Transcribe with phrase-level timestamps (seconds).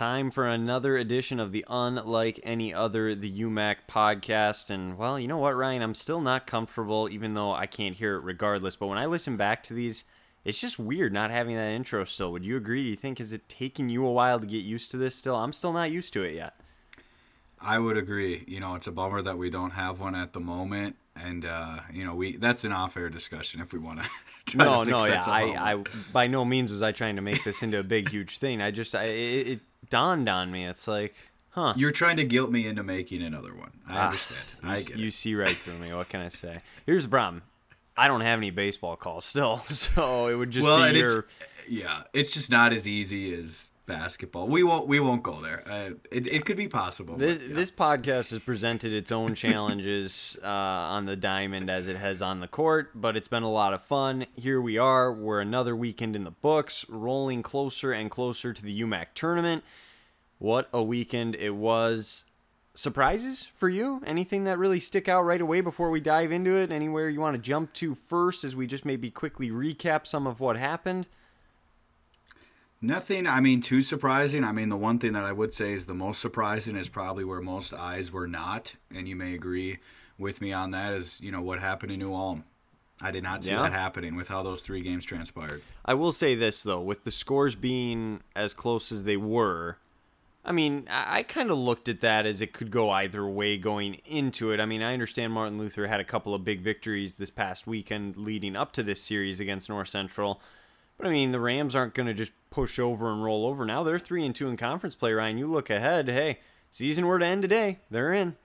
[0.00, 4.70] Time for another edition of the Unlike Any Other, the UMAC podcast.
[4.70, 5.82] And, well, you know what, Ryan?
[5.82, 8.76] I'm still not comfortable, even though I can't hear it regardless.
[8.76, 10.06] But when I listen back to these,
[10.42, 12.32] it's just weird not having that intro still.
[12.32, 12.82] Would you agree?
[12.82, 15.36] Do you think, is it taking you a while to get used to this still?
[15.36, 16.54] I'm still not used to it yet.
[17.60, 18.42] I would agree.
[18.48, 21.80] You know, it's a bummer that we don't have one at the moment, and uh,
[21.92, 24.00] you know, we that's an off-air discussion if we want
[24.46, 24.56] to.
[24.56, 25.22] no, no, yeah.
[25.26, 28.38] I, I, by no means was I trying to make this into a big, huge
[28.38, 28.62] thing.
[28.62, 29.60] I just, I, it, it
[29.90, 30.66] dawned on me.
[30.66, 31.14] It's like,
[31.50, 31.74] huh?
[31.76, 33.72] You're trying to guilt me into making another one.
[33.88, 34.40] I ah, understand.
[34.62, 35.14] You, I get You it.
[35.14, 35.92] see right through me.
[35.92, 36.60] What can I say?
[36.86, 37.42] Here's the problem.
[37.96, 41.18] I don't have any baseball calls still, so it would just well, be your.
[41.18, 44.46] It's, yeah, it's just not as easy as basketball.
[44.46, 45.62] We won't we won't go there.
[45.68, 47.16] Uh, it, it could be possible.
[47.16, 47.54] This but, yeah.
[47.54, 52.40] this podcast has presented its own challenges uh, on the diamond as it has on
[52.40, 54.26] the court, but it's been a lot of fun.
[54.36, 55.12] Here we are.
[55.12, 59.64] We're another weekend in the books, rolling closer and closer to the UMAC tournament.
[60.38, 62.24] What a weekend it was.
[62.74, 64.00] Surprises for you?
[64.06, 66.70] Anything that really stick out right away before we dive into it?
[66.70, 70.38] Anywhere you want to jump to first as we just maybe quickly recap some of
[70.38, 71.08] what happened?
[72.82, 74.42] Nothing, I mean, too surprising.
[74.42, 77.24] I mean, the one thing that I would say is the most surprising is probably
[77.24, 79.78] where most eyes were not, and you may agree
[80.18, 82.44] with me on that, is, you know, what happened in New Ulm.
[83.02, 83.62] I did not see yeah.
[83.62, 85.62] that happening with how those three games transpired.
[85.84, 89.76] I will say this, though, with the scores being as close as they were,
[90.42, 93.94] I mean, I kind of looked at that as it could go either way going
[94.06, 94.60] into it.
[94.60, 98.16] I mean, I understand Martin Luther had a couple of big victories this past weekend
[98.16, 100.40] leading up to this series against North Central.
[101.00, 103.64] But I mean, the Rams aren't going to just push over and roll over.
[103.64, 105.12] Now they're three and two in conference play.
[105.12, 106.08] Ryan, you look ahead.
[106.08, 107.78] Hey, season were to end today.
[107.90, 108.36] They're in.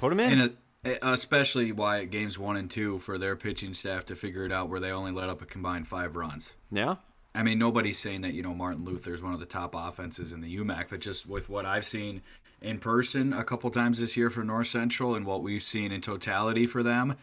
[0.00, 0.40] Put them in.
[0.40, 4.52] And uh, especially why games one and two for their pitching staff to figure it
[4.52, 6.54] out where they only let up a combined five runs.
[6.72, 6.96] Yeah.
[7.34, 10.32] I mean, nobody's saying that you know Martin Luther is one of the top offenses
[10.32, 12.22] in the UMAC, but just with what I've seen
[12.62, 16.00] in person a couple times this year for North Central and what we've seen in
[16.00, 17.16] totality for them,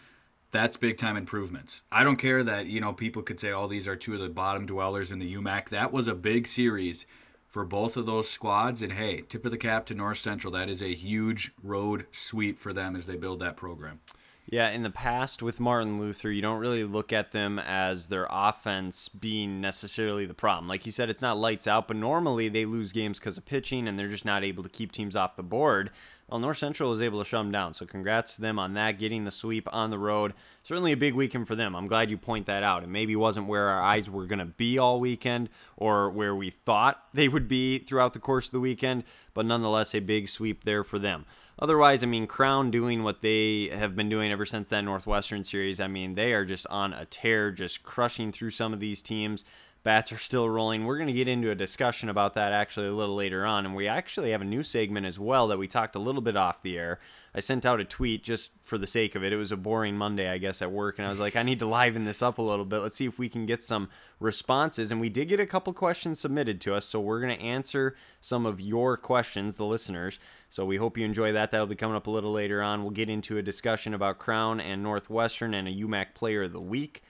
[0.53, 1.81] that's big time improvements.
[1.91, 4.29] I don't care that, you know, people could say, oh, these are two of the
[4.29, 5.69] bottom dwellers in the UMAC.
[5.69, 7.05] That was a big series
[7.47, 8.81] for both of those squads.
[8.81, 10.53] And hey, tip of the cap to North Central.
[10.53, 13.99] That is a huge road sweep for them as they build that program.
[14.45, 18.27] Yeah, in the past with Martin Luther, you don't really look at them as their
[18.29, 20.67] offense being necessarily the problem.
[20.67, 23.87] Like you said, it's not lights out, but normally they lose games because of pitching
[23.87, 25.91] and they're just not able to keep teams off the board.
[26.29, 27.73] Well, North Central was able to shut them down.
[27.73, 30.33] So congrats to them on that, getting the sweep on the road.
[30.63, 31.75] Certainly a big weekend for them.
[31.75, 32.83] I'm glad you point that out.
[32.83, 36.49] It maybe wasn't where our eyes were going to be all weekend or where we
[36.49, 39.03] thought they would be throughout the course of the weekend,
[39.33, 41.25] but nonetheless a big sweep there for them.
[41.59, 45.79] Otherwise, I mean, Crown doing what they have been doing ever since that Northwestern series.
[45.79, 49.45] I mean, they are just on a tear, just crushing through some of these teams.
[49.83, 50.85] Bats are still rolling.
[50.85, 53.65] We're going to get into a discussion about that actually a little later on.
[53.65, 56.37] And we actually have a new segment as well that we talked a little bit
[56.37, 56.99] off the air.
[57.35, 59.33] I sent out a tweet just for the sake of it.
[59.33, 60.99] It was a boring Monday, I guess, at work.
[60.99, 62.77] And I was like, I need to liven this up a little bit.
[62.77, 63.89] Let's see if we can get some
[64.21, 64.89] responses.
[64.89, 66.85] And we did get a couple questions submitted to us.
[66.85, 70.17] So we're going to answer some of your questions, the listeners.
[70.49, 71.51] So we hope you enjoy that.
[71.51, 72.83] That'll be coming up a little later on.
[72.83, 76.61] We'll get into a discussion about Crown and Northwestern and a UMAC player of the
[76.61, 77.03] week.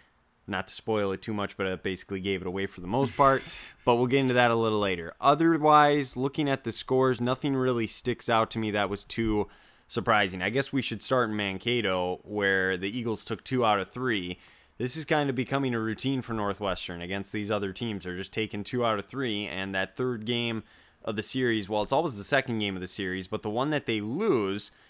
[0.45, 3.15] Not to spoil it too much, but I basically gave it away for the most
[3.15, 3.43] part.
[3.85, 5.13] but we'll get into that a little later.
[5.21, 9.47] Otherwise, looking at the scores, nothing really sticks out to me that was too
[9.87, 10.41] surprising.
[10.41, 14.37] I guess we should start in Mankato, where the Eagles took two out of three.
[14.77, 18.03] This is kind of becoming a routine for Northwestern against these other teams.
[18.03, 20.63] They're just taking two out of three, and that third game
[21.05, 23.69] of the series, well, it's always the second game of the series, but the one
[23.69, 24.71] that they lose–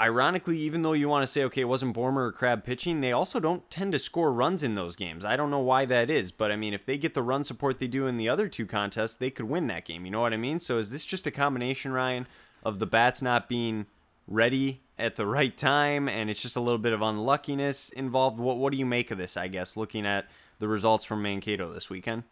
[0.00, 3.12] ironically, even though you want to say, okay, it wasn't Borma or Crab pitching, they
[3.12, 5.24] also don't tend to score runs in those games.
[5.24, 7.78] I don't know why that is, but I mean, if they get the run support
[7.78, 10.04] they do in the other two contests, they could win that game.
[10.04, 10.58] You know what I mean?
[10.58, 12.26] So is this just a combination, Ryan,
[12.64, 13.86] of the bats not being
[14.26, 18.38] ready at the right time and it's just a little bit of unluckiness involved?
[18.38, 20.28] What, what do you make of this, I guess, looking at
[20.60, 22.22] the results from Mankato this weekend?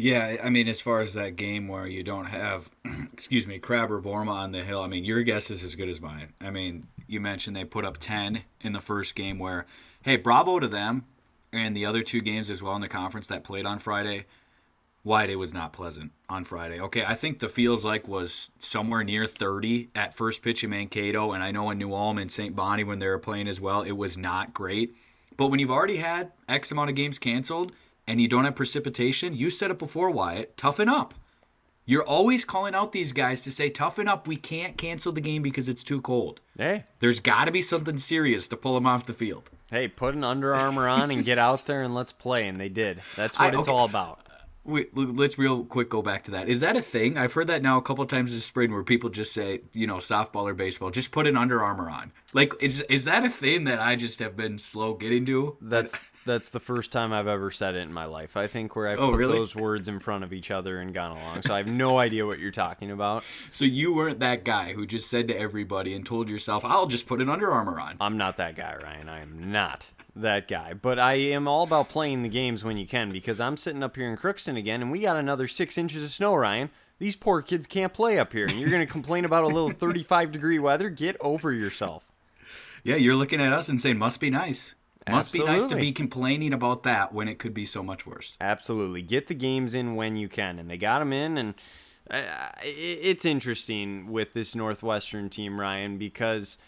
[0.00, 2.70] Yeah, I mean, as far as that game where you don't have,
[3.12, 5.88] excuse me, Crab or Borma on the hill, I mean, your guess is as good
[5.88, 6.34] as mine.
[6.40, 9.66] I mean, you mentioned they put up 10 in the first game where,
[10.02, 11.04] hey, bravo to them
[11.52, 14.26] and the other two games as well in the conference that played on Friday.
[15.02, 16.80] Wyatt, it was not pleasant on Friday.
[16.80, 21.32] Okay, I think the feels like was somewhere near 30 at first pitch in Mankato,
[21.32, 22.54] and I know in New Ulm and St.
[22.54, 24.94] Bonnie when they were playing as well, it was not great.
[25.36, 27.72] But when you've already had X amount of games canceled–
[28.08, 31.14] and you don't have precipitation, you said it before, Wyatt, toughen up.
[31.84, 34.26] You're always calling out these guys to say, toughen up.
[34.26, 36.40] We can't cancel the game because it's too cold.
[36.56, 36.84] Hey.
[37.00, 39.50] There's got to be something serious to pull them off the field.
[39.70, 42.48] Hey, put an Under Armour on and get out there and let's play.
[42.48, 43.00] And they did.
[43.16, 43.70] That's what I, it's okay.
[43.70, 44.20] all about.
[44.28, 44.34] Uh,
[44.64, 46.48] wait, let's real quick go back to that.
[46.48, 47.16] Is that a thing?
[47.16, 49.96] I've heard that now a couple times this spring where people just say, you know,
[49.96, 52.12] softball or baseball, just put an Under Armour on.
[52.34, 55.56] Like, is is that a thing that I just have been slow getting to?
[55.60, 55.94] That's
[56.28, 58.36] that's the first time I've ever said it in my life.
[58.36, 59.36] I think where I've Oh, put really?
[59.38, 61.42] those words in front of each other and gone along.
[61.42, 63.24] So I have no idea what you're talking about.
[63.50, 67.06] So you weren't that guy who just said to everybody and told yourself, "I'll just
[67.08, 69.08] put an Under Armour on." I'm not that guy, Ryan.
[69.08, 70.74] I am not that guy.
[70.74, 73.96] But I am all about playing the games when you can because I'm sitting up
[73.96, 76.70] here in Crookston again and we got another six inches of snow, Ryan.
[76.98, 79.70] These poor kids can't play up here, and you're going to complain about a little
[79.86, 80.90] 35 degree weather?
[80.90, 82.10] Get over yourself.
[82.82, 84.74] Yeah, you're looking at us and saying, "Must be nice."
[85.10, 88.36] Must be nice to be complaining about that when it could be so much worse.
[88.40, 89.02] Absolutely.
[89.02, 90.58] Get the games in when you can.
[90.58, 91.38] And they got them in.
[91.38, 91.54] And
[92.10, 96.58] uh, it's interesting with this Northwestern team, Ryan, because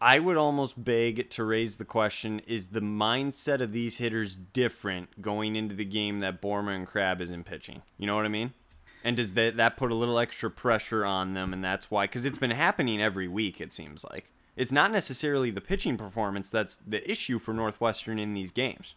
[0.00, 5.22] I would almost beg to raise the question is the mindset of these hitters different
[5.22, 7.82] going into the game that Borma and Crab isn't pitching?
[7.96, 8.52] You know what I mean?
[9.02, 11.52] And does that, that put a little extra pressure on them?
[11.52, 14.32] And that's why, because it's been happening every week, it seems like.
[14.56, 18.94] It's not necessarily the pitching performance that's the issue for Northwestern in these games.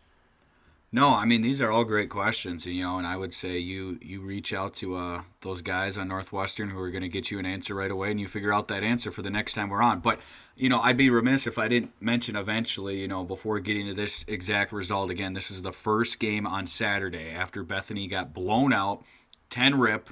[0.92, 4.00] No, I mean these are all great questions, you know, and I would say you
[4.02, 7.38] you reach out to uh, those guys on Northwestern who are going to get you
[7.38, 9.84] an answer right away, and you figure out that answer for the next time we're
[9.84, 10.00] on.
[10.00, 10.20] But
[10.56, 13.94] you know, I'd be remiss if I didn't mention eventually, you know, before getting to
[13.94, 15.34] this exact result again.
[15.34, 19.04] This is the first game on Saturday after Bethany got blown out,
[19.52, 20.10] ten rip,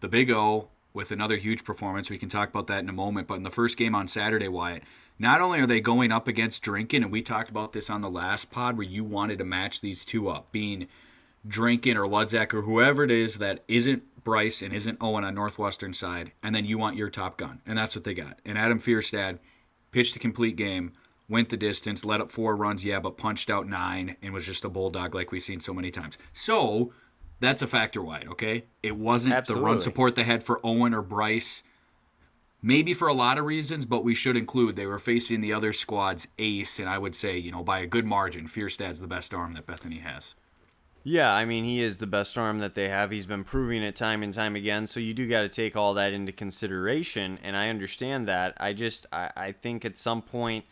[0.00, 2.10] the Big O with another huge performance.
[2.10, 3.28] We can talk about that in a moment.
[3.28, 4.82] But in the first game on Saturday, Wyatt,
[5.18, 8.10] not only are they going up against Drinking, and we talked about this on the
[8.10, 10.88] last pod where you wanted to match these two up, being
[11.46, 15.92] Drinking or Ludzak or whoever it is that isn't Bryce and isn't Owen on Northwestern
[15.92, 17.60] side, and then you want your top gun.
[17.66, 18.38] And that's what they got.
[18.44, 19.38] And Adam Fierstad
[19.90, 20.92] pitched a complete game,
[21.28, 24.64] went the distance, let up four runs, yeah, but punched out nine and was just
[24.64, 26.18] a bulldog like we've seen so many times.
[26.32, 26.92] So
[27.42, 28.64] that's a factor Wyatt, okay?
[28.82, 31.64] It wasn't the run support they had for Owen or Bryce.
[32.62, 35.72] Maybe for a lot of reasons, but we should include they were facing the other
[35.72, 39.34] squad's ace, and I would say, you know, by a good margin, Fierstad's the best
[39.34, 40.36] arm that Bethany has.
[41.02, 43.10] Yeah, I mean, he is the best arm that they have.
[43.10, 44.86] He's been proving it time and time again.
[44.86, 48.54] So you do got to take all that into consideration, and I understand that.
[48.58, 50.64] I just, I, I think at some point,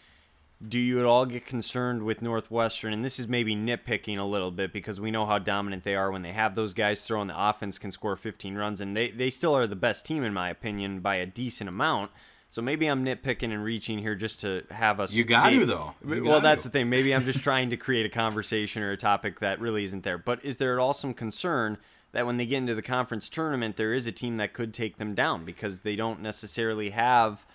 [0.67, 2.93] do you at all get concerned with Northwestern?
[2.93, 6.11] And this is maybe nitpicking a little bit because we know how dominant they are
[6.11, 9.31] when they have those guys throwing the offense can score 15 runs, and they, they
[9.31, 12.11] still are the best team, in my opinion, by a decent amount.
[12.51, 15.13] So maybe I'm nitpicking and reaching here just to have us.
[15.13, 15.95] You got to, though.
[16.07, 16.69] You well, that's to.
[16.69, 16.91] the thing.
[16.91, 20.19] Maybe I'm just trying to create a conversation or a topic that really isn't there.
[20.19, 21.79] But is there at all some concern
[22.13, 24.99] that when they get into the conference tournament, there is a team that could take
[24.99, 27.47] them down because they don't necessarily have.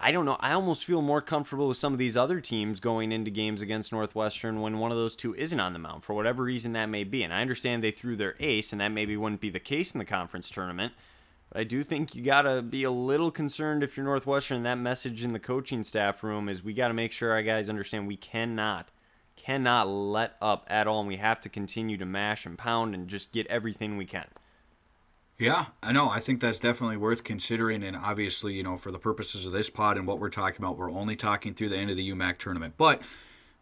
[0.00, 0.36] I don't know.
[0.38, 3.90] I almost feel more comfortable with some of these other teams going into games against
[3.90, 7.02] Northwestern when one of those two isn't on the mound for whatever reason that may
[7.02, 7.24] be.
[7.24, 9.98] And I understand they threw their ace, and that maybe wouldn't be the case in
[9.98, 10.92] the conference tournament.
[11.50, 14.62] But I do think you got to be a little concerned if you're Northwestern.
[14.62, 17.68] That message in the coaching staff room is we got to make sure our guys
[17.68, 18.92] understand we cannot,
[19.34, 23.08] cannot let up at all, and we have to continue to mash and pound and
[23.08, 24.26] just get everything we can.
[25.38, 26.08] Yeah, I know.
[26.08, 27.84] I think that's definitely worth considering.
[27.84, 30.76] And obviously, you know, for the purposes of this pod and what we're talking about,
[30.76, 32.74] we're only talking through the end of the UMAC tournament.
[32.76, 33.02] But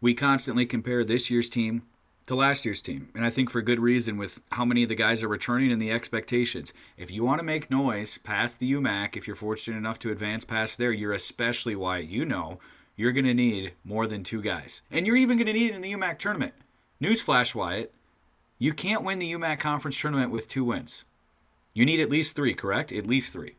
[0.01, 1.83] we constantly compare this year's team
[2.25, 3.09] to last year's team.
[3.13, 5.79] And I think for good reason with how many of the guys are returning and
[5.79, 6.73] the expectations.
[6.97, 10.45] If you want to make noise past the UMAC, if you're fortunate enough to advance
[10.45, 12.59] past there, you're especially why you know
[12.95, 14.81] you're going to need more than two guys.
[14.89, 16.53] And you're even going to need it in the UMAC tournament.
[17.01, 17.93] Newsflash, Wyatt.
[18.57, 21.05] You can't win the UMAC conference tournament with two wins.
[21.77, 22.91] You need at least three, correct?
[22.91, 23.53] At least three.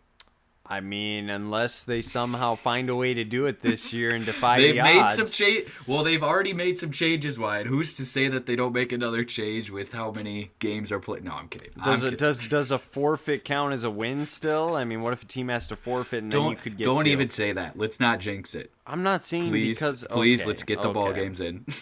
[0.67, 4.59] I mean, unless they somehow find a way to do it this year and defy
[4.59, 5.15] They've the made odds.
[5.15, 5.67] some change.
[5.87, 7.39] Well, they've already made some changes.
[7.39, 10.99] Wyatt, who's to say that they don't make another change with how many games are
[10.99, 11.23] played?
[11.25, 11.71] No, I'm kidding.
[11.79, 12.17] I'm Does kidding.
[12.19, 14.75] does does a forfeit count as a win still?
[14.75, 17.05] I mean, what if a team has to forfeit and then you could get don't
[17.05, 17.11] two?
[17.13, 17.79] even say that.
[17.79, 18.73] Let's not jinx it.
[18.85, 21.65] I'm not saying Please, because please, okay, let's get the ball games in.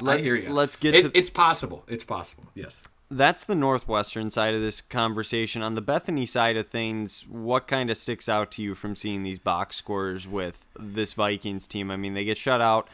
[0.00, 0.50] Let's, I hear you.
[0.50, 1.84] Let's get It- to It's possible.
[1.86, 2.44] It's possible.
[2.54, 2.82] Yes.
[3.16, 5.62] That's the Northwestern side of this conversation.
[5.62, 9.22] On the Bethany side of things, what kind of sticks out to you from seeing
[9.22, 11.90] these box scores with this Vikings team?
[11.90, 12.88] I mean, they get shut out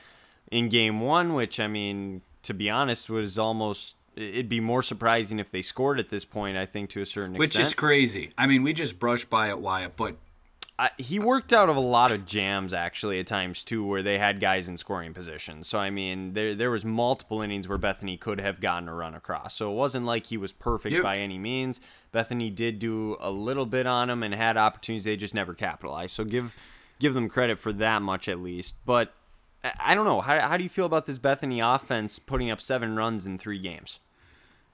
[0.50, 3.96] in game one, which, I mean, to be honest, was almost.
[4.16, 7.34] It'd be more surprising if they scored at this point, I think, to a certain
[7.34, 7.62] Which extent.
[7.62, 8.30] Which is crazy.
[8.36, 10.16] I mean, we just brushed by it, Wyatt, but
[10.80, 14.16] I, he worked out of a lot of jams actually at times too, where they
[14.16, 15.68] had guys in scoring positions.
[15.68, 19.14] So I mean, there there was multiple innings where Bethany could have gotten a run
[19.14, 19.54] across.
[19.54, 21.02] So it wasn't like he was perfect Yep.
[21.02, 21.82] by any means.
[22.12, 26.14] Bethany did do a little bit on him and had opportunities they just never capitalized.
[26.14, 26.56] So give
[26.98, 28.76] give them credit for that much at least.
[28.86, 29.12] But
[29.62, 32.58] I, I don't know how how do you feel about this Bethany offense putting up
[32.60, 33.98] seven runs in three games?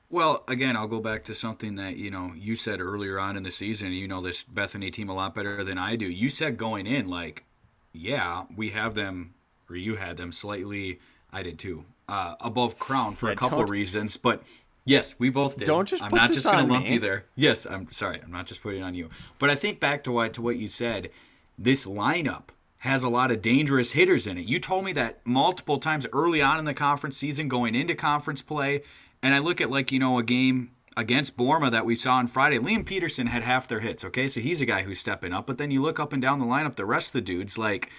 [0.08, 3.42] Well, again, I'll go back to something that you know you said earlier on in
[3.42, 3.92] the season.
[3.92, 6.06] You know this Bethany team a lot better than I do.
[6.06, 7.44] You said going in, like,
[7.92, 9.34] yeah, we have them,
[9.68, 11.00] or you had them slightly.
[11.32, 14.42] I did too, uh, above Crown for Yeah, a couple of reasons, but
[14.84, 15.66] yes, we both did.
[15.66, 16.94] Don't just I'm not just going to lump me.
[16.94, 17.24] you there.
[17.34, 18.20] Yes, I'm sorry.
[18.22, 19.10] I'm not just putting it on you.
[19.40, 21.10] But I think back to what to what you said.
[21.58, 24.46] This lineup has a lot of dangerous hitters in it.
[24.46, 28.42] You told me that multiple times early on in the conference season, going into conference
[28.42, 28.82] play,
[29.26, 32.28] and I look at like you know a game against Borma that we saw on
[32.28, 32.60] Friday.
[32.60, 34.04] Liam Peterson had half their hits.
[34.04, 35.48] Okay, so he's a guy who's stepping up.
[35.48, 37.90] But then you look up and down the lineup, the rest of the dudes like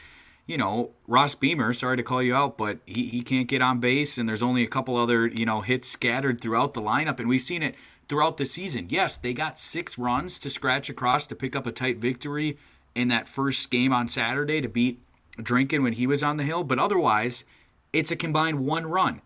[0.45, 3.81] you know, Ross Beamer, sorry to call you out, but he, he can't get on
[3.81, 7.27] base, and there's only a couple other, you know, hits scattered throughout the lineup, and
[7.27, 7.75] we've seen it
[8.07, 8.87] throughout the season.
[8.89, 12.57] Yes, they got six runs to scratch across to pick up a tight victory
[12.95, 15.01] in that first game on Saturday to beat
[15.35, 17.43] Drinking when he was on the hill, but otherwise,
[17.91, 19.21] it's a combined one run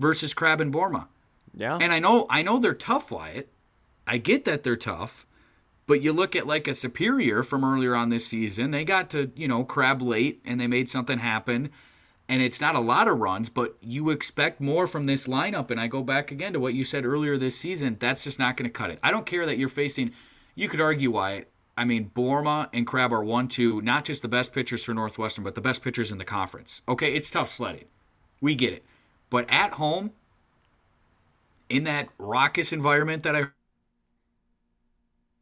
[0.00, 1.06] versus Crab and Borma.
[1.54, 1.78] Yeah.
[1.80, 3.48] And I know I know they're tough, Wyatt.
[4.06, 5.26] I get that they're tough,
[5.86, 9.30] but you look at like a superior from earlier on this season, they got to,
[9.36, 11.70] you know, crab late and they made something happen.
[12.28, 15.70] And it's not a lot of runs, but you expect more from this lineup.
[15.70, 17.96] And I go back again to what you said earlier this season.
[17.98, 19.00] That's just not going to cut it.
[19.02, 20.12] I don't care that you're facing,
[20.54, 21.50] you could argue Wyatt.
[21.76, 25.44] I mean, Borma and Crab are one, two, not just the best pitchers for Northwestern,
[25.44, 26.82] but the best pitchers in the conference.
[26.88, 27.86] Okay, it's tough sledding.
[28.40, 28.84] We get it.
[29.30, 30.10] But at home,
[31.68, 33.46] in that raucous environment that I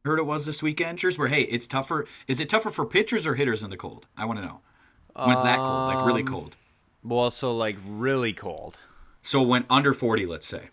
[0.05, 2.07] heard it was this weekend, Cheers, where hey, it's tougher.
[2.27, 4.07] Is it tougher for pitchers or hitters in the cold?
[4.17, 4.61] I want to know.
[5.15, 6.57] When it's that cold, like really Um, cold.
[7.03, 8.77] well, so like really cold.
[9.23, 10.69] So when under 40, let's say.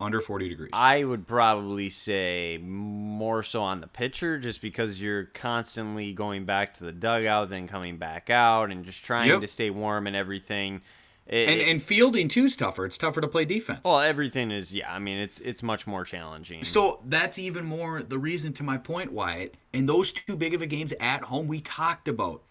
[0.00, 0.70] Under 40 degrees.
[0.72, 6.74] I would probably say more so on the pitcher, just because you're constantly going back
[6.74, 9.40] to the dugout, then coming back out, and just trying Yep.
[9.42, 10.82] to stay warm and everything.
[11.32, 12.84] It- and and fielding too's tougher.
[12.84, 13.80] It's tougher to play defense.
[13.84, 14.92] well, everything is yeah.
[14.92, 16.62] I mean, it's it's much more challenging.
[16.62, 19.54] So that's even more the reason to my point, Wyatt.
[19.72, 22.42] In those two big of a games at home, we talked about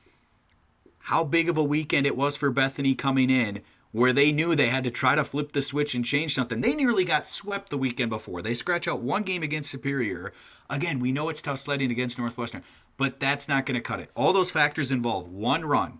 [1.06, 3.62] how big of a weekend it was for Bethany coming in,
[3.92, 6.62] where they knew they had to try to flip the switch and change something.
[6.62, 8.42] They nearly got swept the weekend before.
[8.42, 10.34] They scratch out one game against Superior.
[10.70, 12.64] Again, we know it's tough sledding against Northwestern,
[12.98, 14.10] but that's not going to cut it.
[14.16, 16.00] All those factors involve one run,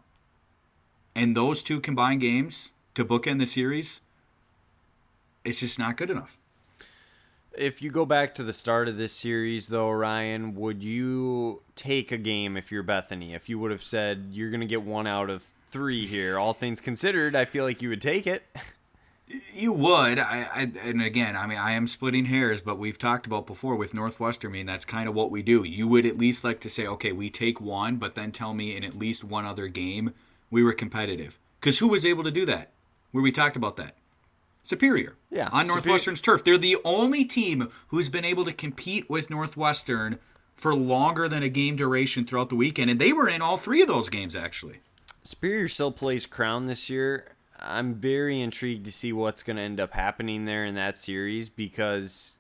[1.16, 4.02] and those two combined games to bookend the series.
[5.44, 6.38] It's just not good enough.
[7.54, 12.12] If you go back to the start of this series, though, Ryan, would you take
[12.12, 13.34] a game if you're Bethany?
[13.34, 16.54] If you would have said you're going to get one out of three here, all
[16.54, 18.44] things considered, I feel like you would take it.
[19.54, 23.26] You would, I, I, and again, I mean, I am splitting hairs, but we've talked
[23.26, 24.52] about before with Northwestern.
[24.52, 25.64] I mean, that's kind of what we do.
[25.64, 28.76] You would at least like to say, okay, we take one, but then tell me
[28.76, 30.14] in at least one other game
[30.52, 31.40] we were competitive.
[31.60, 32.72] Because who was able to do that?
[33.12, 33.96] Where we talked about that,
[34.64, 35.16] Superior.
[35.32, 39.30] Yeah, on Superior- Northwestern's turf, they're the only team who's been able to compete with
[39.30, 40.20] Northwestern
[40.54, 43.82] for longer than a game duration throughout the weekend, and they were in all three
[43.82, 44.80] of those games actually.
[45.24, 47.36] Superior still plays Crown this year.
[47.60, 51.48] I'm very intrigued to see what's going to end up happening there in that series
[51.50, 52.32] because,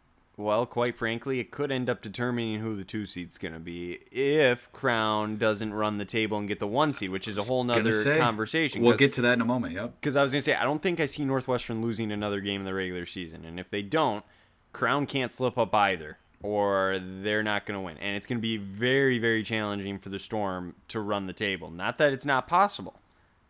[0.41, 3.99] well, quite frankly, it could end up determining who the two seed's going to be
[4.11, 7.63] if Crown doesn't run the table and get the one seed, which is a whole
[7.63, 8.81] nother say, conversation.
[8.81, 9.75] We'll get to that in a moment.
[9.75, 9.95] Yep.
[9.99, 12.61] because I was going to say, I don't think I see Northwestern losing another game
[12.61, 13.45] in the regular season.
[13.45, 14.25] And if they don't,
[14.73, 17.97] Crown can't slip up either, or they're not going to win.
[17.97, 21.69] And it's going to be very, very challenging for the Storm to run the table.
[21.69, 22.99] Not that it's not possible.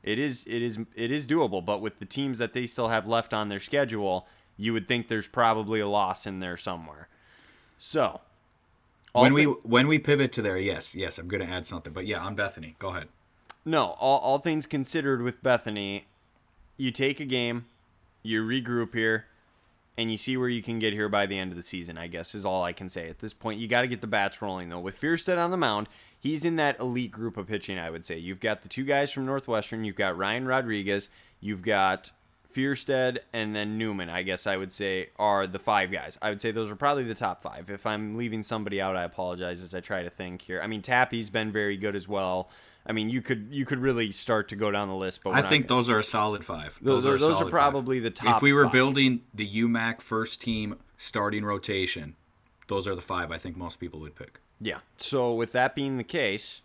[0.03, 1.63] It is, it is, it is doable.
[1.63, 4.27] But with the teams that they still have left on their schedule,
[4.61, 7.07] you would think there's probably a loss in there somewhere.
[7.79, 8.21] So,
[9.11, 11.91] when we thi- when we pivot to there, yes, yes, I'm going to add something,
[11.91, 13.07] but yeah, on Bethany, go ahead.
[13.65, 16.05] No, all, all things considered with Bethany,
[16.77, 17.65] you take a game,
[18.21, 19.25] you regroup here,
[19.97, 22.05] and you see where you can get here by the end of the season, I
[22.05, 23.09] guess, is all I can say.
[23.09, 24.79] At this point, you got to get the bats rolling, though.
[24.79, 25.89] With Fierstead on the mound,
[26.19, 28.17] he's in that elite group of pitching, I would say.
[28.17, 32.11] You've got the two guys from Northwestern, you've got Ryan Rodriguez, you've got
[32.53, 36.17] Fierstead, and then Newman, I guess I would say, are the five guys.
[36.21, 37.69] I would say those are probably the top five.
[37.69, 40.61] If I'm leaving somebody out, I apologize as I try to think here.
[40.61, 42.49] I mean, Tappy's been very good as well.
[42.85, 45.41] I mean, you could you could really start to go down the list, but I
[45.41, 46.79] think those are a solid five.
[46.81, 48.03] Those, a are, those are probably five.
[48.03, 48.35] the top.
[48.37, 48.73] If we were five.
[48.73, 52.15] building the UMAC first team starting rotation,
[52.67, 54.39] those are the five I think most people would pick.
[54.59, 54.79] Yeah.
[54.97, 56.61] So with that being the case,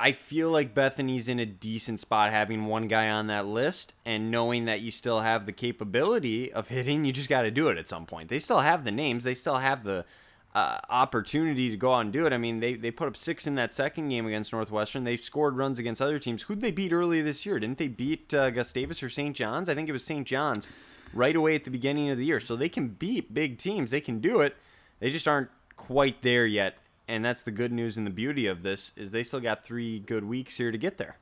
[0.00, 4.30] I feel like Bethany's in a decent spot having one guy on that list and
[4.30, 7.76] knowing that you still have the capability of hitting, you just got to do it
[7.76, 8.30] at some point.
[8.30, 10.06] They still have the names, they still have the
[10.54, 12.32] uh, opportunity to go out and do it.
[12.32, 15.04] I mean, they, they put up six in that second game against Northwestern.
[15.04, 16.42] They've scored runs against other teams.
[16.42, 17.60] Who'd they beat earlier this year?
[17.60, 19.36] Didn't they beat uh, Gustavus or St.
[19.36, 19.68] John's?
[19.68, 20.26] I think it was St.
[20.26, 20.66] John's.
[21.12, 22.40] right away at the beginning of the year.
[22.40, 23.90] So they can beat big teams.
[23.90, 24.56] They can do it.
[24.98, 26.76] They just aren't quite there yet.
[27.10, 29.98] And that's the good news and the beauty of this is they still got three
[29.98, 31.16] good weeks here to get there.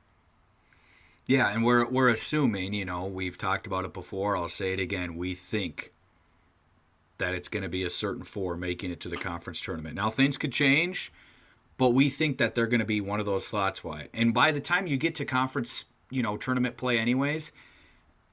[1.25, 4.37] Yeah, and we're we're assuming, you know, we've talked about it before.
[4.37, 5.15] I'll say it again.
[5.15, 5.91] We think
[7.17, 9.95] that it's going to be a certain four making it to the conference tournament.
[9.95, 11.11] Now things could change,
[11.79, 14.09] but we think that they're going to be one of those slots Why?
[14.13, 17.51] And by the time you get to conference, you know, tournament play anyways,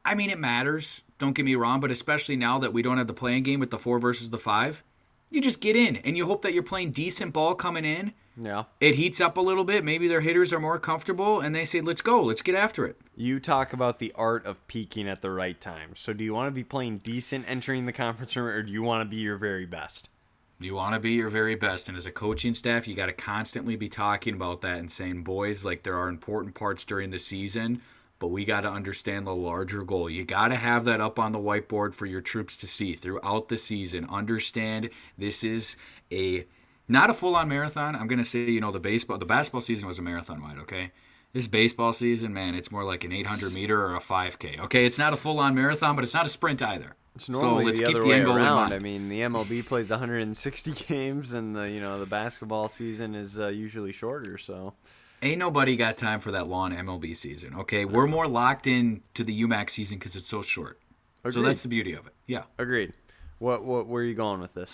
[0.05, 1.01] I mean it matters.
[1.19, 3.71] Don't get me wrong, but especially now that we don't have the play-in game with
[3.71, 4.85] the 4 versus the 5,
[5.31, 8.65] you just get in and you hope that you're playing decent ball coming in Yeah.
[8.81, 9.85] it heats up a little bit.
[9.85, 12.97] Maybe their hitters are more comfortable, and they say, "Let's go, let's get after it."
[13.17, 15.91] You talk about the art of peaking at the right time.
[15.95, 18.83] So do you want to be playing decent entering the conference room or do you
[18.83, 20.11] want to be your very best?
[20.59, 23.13] You want to be your very best, and as a coaching staff, you got to
[23.13, 27.19] constantly be talking about that and saying, "Boys, like there are important parts during the
[27.19, 27.83] season."
[28.19, 30.09] But we got to understand the larger goal.
[30.09, 33.49] You got to have that up on the whiteboard for your troops to see throughout
[33.49, 34.07] the season.
[34.09, 35.77] Understand this is
[36.11, 36.47] a
[36.89, 37.97] not a full-on marathon.
[37.97, 40.59] I'm gonna say, you know, the baseball, the basketball season was a marathon Wyatt.
[40.61, 40.93] Okay,
[41.33, 44.61] this baseball season, man, it's more like an 800 meter or a 5K.
[44.61, 46.95] Okay, it's not a full-on marathon, but it's not a sprint either.
[47.17, 48.73] It's normally so let's the keep other the way around.
[48.73, 53.39] I mean, the MLB plays 160 games, and the you know the basketball season is
[53.39, 54.39] uh, usually shorter.
[54.39, 54.75] So
[55.27, 57.55] Ain't nobody got time for that long MLB season.
[57.57, 60.79] Okay, we're more locked in to the UMAC season because it's so short.
[61.29, 62.13] So that's the beauty of it.
[62.27, 62.93] Yeah, agreed.
[63.41, 64.73] What what where are you going with this?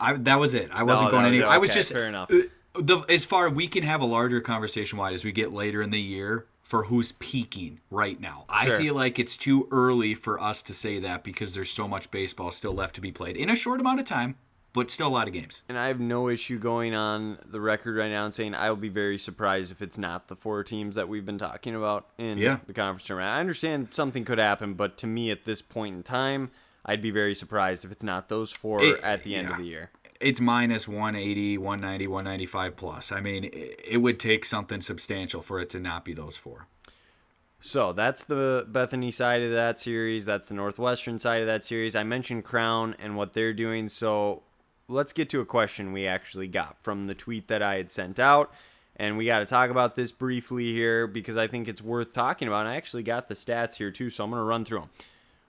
[0.00, 0.70] I that was it.
[0.72, 1.38] I wasn't that going was any.
[1.40, 1.44] it.
[1.44, 2.30] I was just fair enough.
[2.30, 2.38] uh,
[2.74, 5.90] The as far we can have a larger conversation Wyatt as we get later in
[5.90, 8.44] the year for who's peaking right now.
[8.48, 12.10] I feel like it's too early for us to say that because there's so much
[12.10, 14.36] baseball still left to be played in a short amount of time,
[14.72, 15.62] but still a lot of games.
[15.68, 18.76] And I have no issue going on the record right now and saying I will
[18.76, 22.38] be very surprised if it's not the four teams that we've been talking about in
[22.38, 22.58] Yeah.
[22.66, 23.30] the conference tournament.
[23.34, 26.50] I understand something could happen, but to me at this point in time,
[26.84, 29.52] I'd be very surprised if it's not those four It- at the end yeah.
[29.54, 29.90] of the year.
[30.20, 33.12] it's minus 180, 190, 195 plus.
[33.12, 36.66] I mean, it, it would take something substantial for it to not be those four.
[37.60, 40.24] So that's the Bethany side of that series.
[40.24, 41.96] That's the Northwestern side of that series.
[41.96, 43.88] I mentioned Crown and what they're doing.
[43.88, 44.42] So
[44.88, 48.18] let's get to a question we actually got from the tweet that I had sent
[48.18, 48.52] out.
[48.96, 52.48] And we got to talk about this briefly here because I think it's worth talking
[52.48, 52.60] about.
[52.60, 54.90] And I actually got the stats here too, so I'm going to run through them.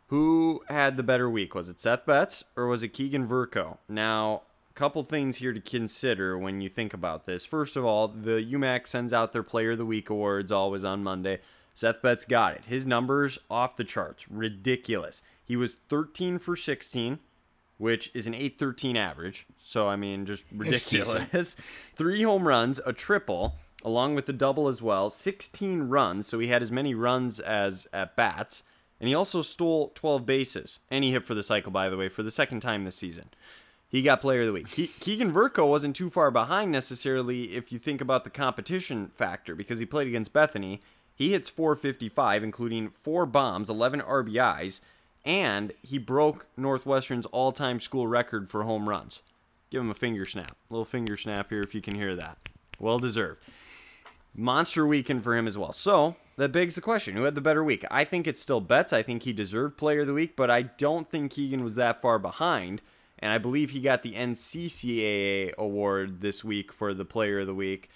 [0.07, 1.55] Who had the better week?
[1.55, 3.77] Was it Seth Betts or was it Keegan Verko?
[3.87, 7.45] Now, a couple things here to consider when you think about this.
[7.45, 11.03] First of all, the UMAC sends out their Player of the Week awards always on
[11.03, 11.39] Monday.
[11.73, 12.65] Seth Betts got it.
[12.65, 15.23] His numbers off the charts, ridiculous.
[15.45, 17.19] He was 13 for 16,
[17.79, 19.47] which is an 813 average.
[19.63, 21.55] So, I mean, just ridiculous.
[21.95, 25.09] Three home runs, a triple, along with the double as well.
[25.09, 28.63] 16 runs, so he had as many runs as at bats.
[28.99, 30.79] And he also stole 12 bases.
[30.91, 33.29] And he hit for the cycle, by the way, for the second time this season.
[33.87, 34.67] He got player of the week.
[34.67, 39.55] Ke- Keegan Verko wasn't too far behind necessarily if you think about the competition factor
[39.55, 40.81] because he played against Bethany.
[41.15, 44.81] He hits 455, including four bombs, 11 RBIs,
[45.29, 49.21] and he broke Northwestern's all time school record for home runs.
[49.69, 50.53] Give him a finger snap.
[50.69, 52.39] A little finger snap here if you can hear that.
[52.79, 53.43] Well deserved.
[54.35, 55.71] Monster weekend for him as well.
[55.71, 57.85] So that begs the question: Who had the better week?
[57.91, 58.91] I think it's still Betts.
[58.91, 62.01] I think he deserved Player of the Week, but I don't think Keegan was that
[62.01, 62.81] far behind.
[63.19, 67.53] And I believe he got the NCCAA award this week for the Player of the
[67.53, 67.91] Week.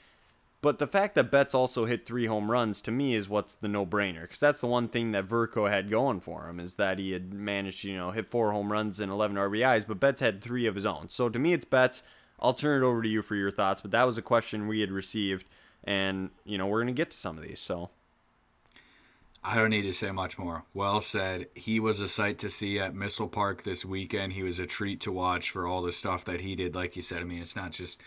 [0.63, 3.67] But the fact that Betts also hit three home runs to me is what's the
[3.67, 7.11] no-brainer because that's the one thing that Verko had going for him is that he
[7.11, 10.41] had managed to you know hit four home runs and 11 RBIs, but Betts had
[10.41, 11.09] three of his own.
[11.09, 12.01] So to me, it's Betts.
[12.39, 14.79] I'll turn it over to you for your thoughts, but that was a question we
[14.79, 15.47] had received,
[15.83, 17.59] and you know we're gonna get to some of these.
[17.59, 17.89] So
[19.43, 20.63] I don't need to say much more.
[20.73, 21.47] Well said.
[21.55, 24.31] He was a sight to see at Missile Park this weekend.
[24.31, 26.73] He was a treat to watch for all the stuff that he did.
[26.73, 28.01] Like you said, I mean, it's not just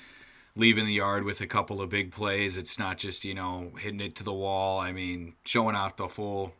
[0.57, 2.57] leaving the yard with a couple of big plays.
[2.57, 4.81] It's not just, you know, hitting it to the wall.
[4.81, 6.55] I mean, showing off the full,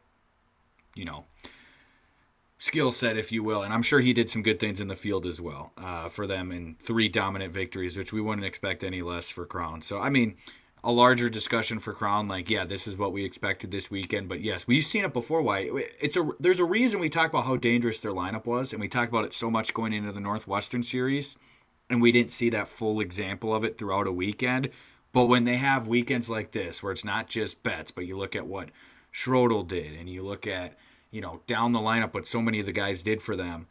[0.95, 1.25] you know,
[2.59, 3.63] skill set, if you will.
[3.63, 6.27] And I'm sure he did some good things in the field as well uh, for
[6.27, 9.81] them in three dominant victories, which we wouldn't expect any less for Crown.
[9.83, 10.37] So, I mean,
[10.85, 14.29] a larger discussion for Crown, like, yeah, this is what we expected this weekend.
[14.29, 15.43] But yes, we've seen it before.
[15.43, 15.69] Why?
[16.01, 18.89] It's a there's a reason we talk about how dangerous their lineup was, and we
[18.89, 21.37] talked about it so much going into the Northwestern series,
[21.89, 24.71] and we didn't see that full example of it throughout a weekend.
[25.13, 28.37] But when they have weekends like this, where it's not just bets, but you look
[28.37, 28.71] at what
[29.13, 30.75] Schrodel did, and you look at
[31.11, 33.67] you know down the lineup what so many of the guys did for them,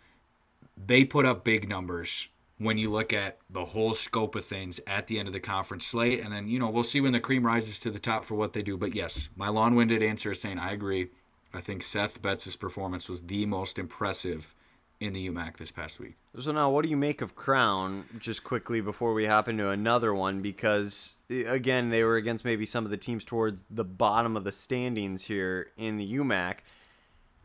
[0.75, 5.08] they put up big numbers when you look at the whole scope of things at
[5.08, 6.21] the end of the conference slate.
[6.21, 8.54] And then, you know, we'll see when the cream rises to the top for what
[8.54, 8.78] they do.
[8.78, 11.10] But yes, my long winded answer is saying I agree.
[11.54, 14.56] I think Seth Betts' performance was the most impressive
[14.99, 16.15] in the UMAC this past week.
[16.39, 18.05] So now, what do you make of Crown?
[18.19, 22.65] Just quickly before we hop into another one, because eh, again, they were against maybe
[22.65, 26.60] some of the teams towards the bottom of the standings here in the UMAC,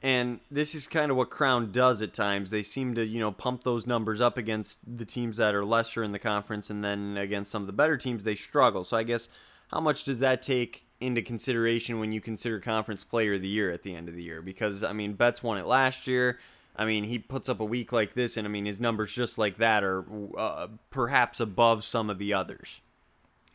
[0.02, 2.50] and this is kind of what Crown does at times.
[2.50, 6.02] They seem to, you know, pump those numbers up against the teams that are lesser
[6.02, 8.84] in the conference, and then against some of the better teams, they struggle.
[8.84, 9.28] So I guess
[9.68, 13.70] how much does that take into consideration when you consider conference player of the year
[13.70, 14.40] at the end of the year?
[14.40, 16.38] Because I mean, Betts won it last year.
[16.80, 19.36] I mean, he puts up a week like this, and I mean, his numbers just
[19.36, 20.02] like that are
[20.34, 22.80] uh, perhaps above some of the others.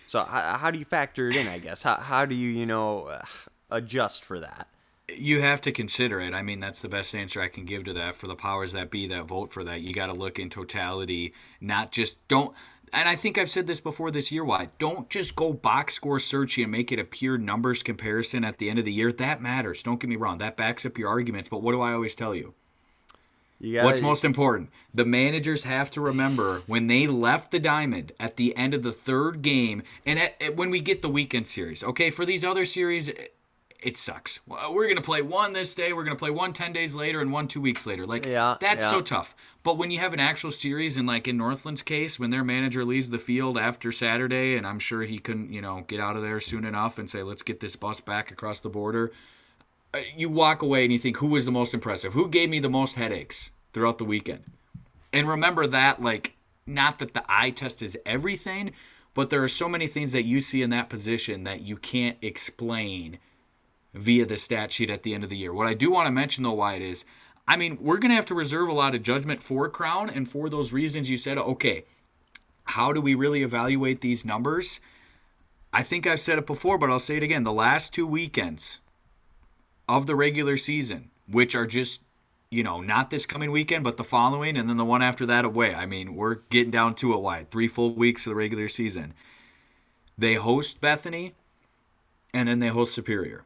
[0.05, 1.47] So, how, how, do you factor it in?
[1.47, 3.25] I guess how how do you you know uh,
[3.71, 4.67] adjust for that?
[5.09, 6.35] You have to consider it.
[6.35, 8.13] I mean, that's the best answer I can give to that.
[8.13, 11.33] For the powers that be that vote for that, you got to look in totality,
[11.59, 12.53] not just don't.
[12.93, 14.45] And I think I've said this before this year.
[14.45, 18.59] Why don't just go box score searching and make it a pure numbers comparison at
[18.59, 19.11] the end of the year?
[19.11, 19.81] That matters.
[19.81, 20.37] Don't get me wrong.
[20.37, 21.49] That backs up your arguments.
[21.49, 22.53] But what do I always tell you?
[23.73, 24.69] Gotta, What's most important?
[24.93, 28.91] The managers have to remember when they left the diamond at the end of the
[28.91, 31.83] third game, and at, at, when we get the weekend series.
[31.83, 33.09] Okay, for these other series,
[33.79, 34.39] it sucks.
[34.47, 37.47] We're gonna play one this day, we're gonna play one 10 days later, and one
[37.47, 38.05] two weeks later.
[38.05, 38.89] Like yeah, that's yeah.
[38.89, 39.35] so tough.
[39.63, 42.85] But when you have an actual series, and like in Northland's case, when their manager
[42.85, 46.21] leaves the field after Saturday, and I'm sure he couldn't, you know, get out of
[46.21, 49.11] there soon enough and say, let's get this bus back across the border
[49.95, 52.13] uh, you walk away and you think, who was the most impressive?
[52.13, 54.43] Who gave me the most headaches throughout the weekend?
[55.13, 56.35] And remember that, like,
[56.65, 58.71] not that the eye test is everything,
[59.13, 62.17] but there are so many things that you see in that position that you can't
[62.23, 63.19] explain
[63.93, 65.53] via the stat sheet at the end of the year.
[65.53, 67.05] What I do want to mention, though, why it is,
[67.47, 70.27] I mean, we're going to have to reserve a lot of judgment for Crown, and
[70.27, 71.85] for those reasons you said, okay,
[72.63, 74.79] how do we really evaluate these numbers?
[75.71, 77.43] I think I've said it before, but I'll say it again.
[77.43, 78.79] The last two weekends,
[79.87, 82.01] of the regular season, which are just,
[82.55, 85.45] you know, not this coming weekend, but the following, and then the one after that
[85.45, 85.75] away.
[85.75, 89.13] I mean, we're getting down to it, Wyatt three full weeks of the regular season.
[90.17, 91.33] They host Bethany,
[92.33, 93.43] and then they host Superior.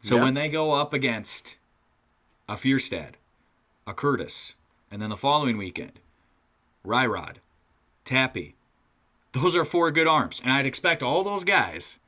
[0.00, 1.56] So when they go up against
[2.46, 3.14] a Fierstad,
[3.86, 4.54] a Curtis,
[4.90, 5.98] and then the following weekend,
[6.86, 7.36] Ryrod,
[8.04, 8.54] Tappy,
[9.32, 10.42] those are four good arms.
[10.44, 12.00] And I'd expect all those guys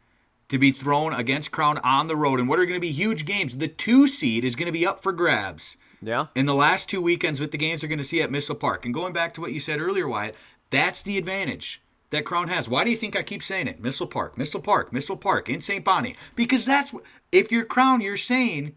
[0.49, 3.25] to be thrown against Crown on the road and what are going to be huge
[3.25, 3.57] games.
[3.57, 5.79] The two seed is going to be up for grabs.
[6.03, 6.27] Yeah.
[6.35, 8.85] In the last two weekends with the games they're going to see at Missile Park.
[8.85, 10.35] And going back to what you said earlier, Wyatt,
[10.71, 12.69] that's the advantage that Crown has.
[12.69, 13.81] Why do you think I keep saying it?
[13.81, 15.85] Missile Park, Missile Park, Missile Park in St.
[15.85, 16.17] Bonnie.
[16.35, 16.95] Because that's
[17.33, 18.75] if you're Crown, you're saying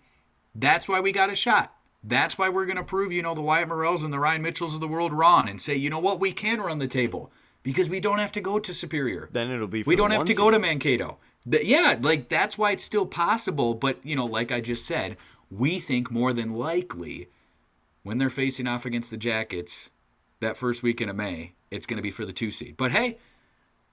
[0.56, 1.76] that's why we got a shot.
[2.04, 4.74] That's why we're going to prove, you know, the Wyatt Morrells and the Ryan Mitchells
[4.74, 7.30] of the world wrong and say, you know what, we can run the table
[7.62, 9.28] because we don't have to go to Superior.
[9.34, 9.84] Then it'll be.
[9.84, 13.74] we don't have to go to Mankato yeah, like that's why it's still possible.
[13.74, 15.18] But you know, like I just said,
[15.50, 17.30] we think more than likely
[18.04, 19.90] when they're facing off against the Jackets
[20.40, 22.78] that first weekend of May, it's going to be for the two seed.
[22.78, 23.18] But hey,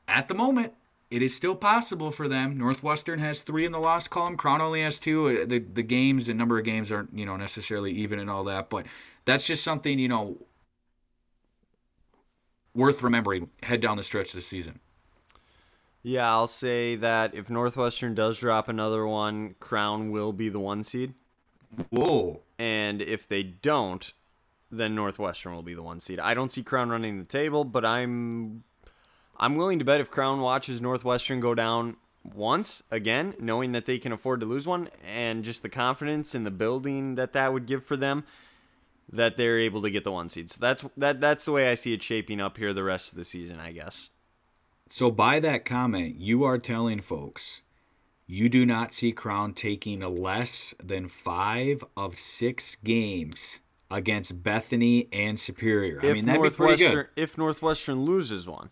[0.07, 0.75] at the moment,
[1.11, 2.59] it is still possible for them.
[2.59, 4.37] Northwestern has three in the loss column.
[4.37, 5.29] Crown only has two.
[5.29, 8.45] Uh, the the games and number of games aren't you know necessarily even and all
[8.45, 8.87] that, but
[9.25, 10.39] that's just something you know
[12.75, 13.51] worth remembering.
[13.63, 14.81] Head down the stretch this season.
[16.03, 20.85] Yeah, I'll say that if Northwestern does drop another one, Crown will be the one
[20.85, 21.15] seed.
[21.91, 22.41] Whoa.
[22.59, 24.13] And if they don't,
[24.71, 26.21] then Northwestern will be the one seed.
[26.21, 28.65] I don't see Crown running the table, but I'm
[29.39, 31.97] I'm willing to bet if Crown watches Northwestern go down
[32.35, 36.45] once again, knowing that they can afford to lose one, and just the confidence in
[36.45, 38.25] the building that that would give for them,
[39.13, 40.51] that they're able to get the one seed.
[40.51, 43.19] So that's that that's the way I see it shaping up here the rest of
[43.19, 44.11] the season, I guess.
[44.89, 47.63] So, by that comment, you are telling folks
[48.27, 53.61] you do not see Crown taking less than five of six games
[53.91, 55.99] against Bethany and Superior.
[55.99, 57.07] If I mean, that'd be pretty good.
[57.15, 58.71] If Northwestern loses one,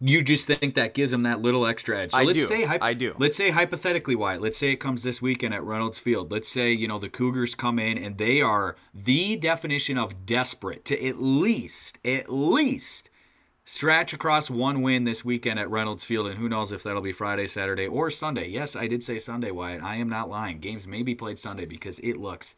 [0.00, 2.12] you just think that gives them that little extra edge.
[2.12, 2.46] So I let's do.
[2.46, 3.14] Say, I do.
[3.18, 4.36] Let's say hypothetically, why?
[4.36, 6.30] Let's say it comes this weekend at Reynolds Field.
[6.30, 10.84] Let's say you know the Cougars come in and they are the definition of desperate
[10.84, 13.07] to at least, at least
[13.68, 17.12] stretch across one win this weekend at Reynolds Field, and who knows if that'll be
[17.12, 18.48] Friday, Saturday, or Sunday.
[18.48, 19.82] Yes, I did say Sunday, Wyatt.
[19.82, 20.58] I am not lying.
[20.58, 22.56] Games may be played Sunday because it looks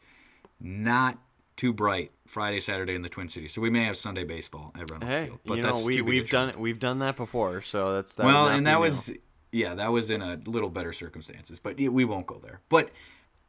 [0.61, 1.17] not
[1.57, 3.51] too bright Friday, Saturday in the Twin Cities.
[3.51, 5.39] So we may have Sunday baseball at Reynolds hey, Field.
[5.45, 8.65] But you know, we we've done we've done that before, so that's that well, and
[8.65, 9.11] that was
[9.51, 12.61] yeah, that was in a little better circumstances, but we won't go there.
[12.69, 12.89] But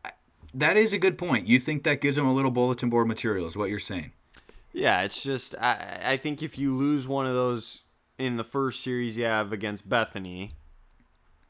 [0.05, 0.11] uh,
[0.53, 1.47] that is a good point.
[1.47, 4.11] You think that gives them a little bulletin board material, is what you're saying?
[4.73, 7.83] Yeah, it's just I I think if you lose one of those
[8.19, 10.53] in the first series you have against Bethany,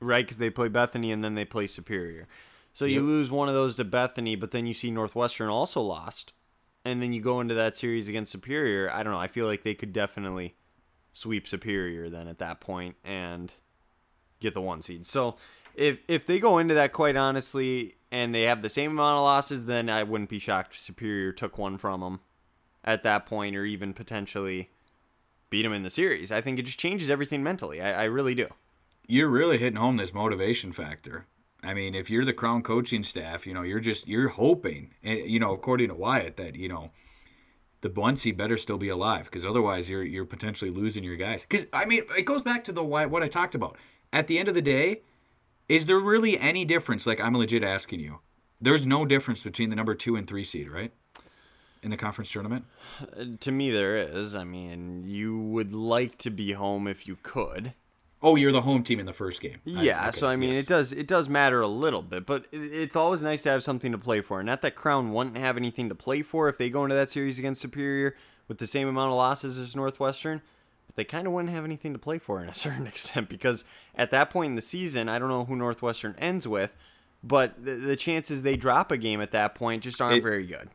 [0.00, 0.24] right?
[0.24, 2.26] Because they play Bethany and then they play Superior.
[2.72, 6.32] So you lose one of those to Bethany, but then you see Northwestern also lost,
[6.86, 8.90] and then you go into that series against Superior.
[8.90, 9.18] I don't know.
[9.18, 10.56] I feel like they could definitely
[11.12, 13.52] sweep Superior then at that point and
[14.40, 15.06] get the one seed.
[15.06, 15.36] So
[15.74, 19.24] if if they go into that quite honestly and they have the same amount of
[19.24, 22.20] losses, then I wouldn't be shocked if Superior took one from them
[22.84, 24.70] at that point, or even potentially
[25.50, 26.32] beat them in the series.
[26.32, 27.80] I think it just changes everything mentally.
[27.80, 28.48] I, I really do.
[29.06, 31.26] You're really hitting home this motivation factor.
[31.62, 35.18] I mean, if you're the Crown coaching staff, you know, you're just you're hoping, and
[35.30, 36.90] you know, according to Wyatt, that you know,
[37.82, 41.42] the Bunsey better still be alive because otherwise you're you're potentially losing your guys.
[41.42, 43.76] Because I mean, it goes back to the why what I talked about.
[44.12, 45.02] At the end of the day,
[45.68, 47.06] is there really any difference?
[47.06, 48.20] Like I'm legit asking you.
[48.60, 50.92] There's no difference between the number two and three seed, right?
[51.82, 52.64] In the conference tournament.
[53.40, 54.36] To me, there is.
[54.36, 57.74] I mean, you would like to be home if you could.
[58.24, 59.56] Oh, you're the home team in the first game.
[59.66, 60.62] I- Yeah, okay, so I mean, yes.
[60.62, 63.90] it does it does matter a little bit, but it's always nice to have something
[63.90, 64.40] to play for.
[64.44, 67.40] Not that Crown wouldn't have anything to play for if they go into that series
[67.40, 68.14] against Superior
[68.46, 70.40] with the same amount of losses as Northwestern,
[70.86, 73.64] but they kind of wouldn't have anything to play for in a certain extent because
[73.96, 76.76] at that point in the season, I don't know who Northwestern ends with,
[77.24, 80.46] but the, the chances they drop a game at that point just aren't It- very
[80.46, 80.68] good.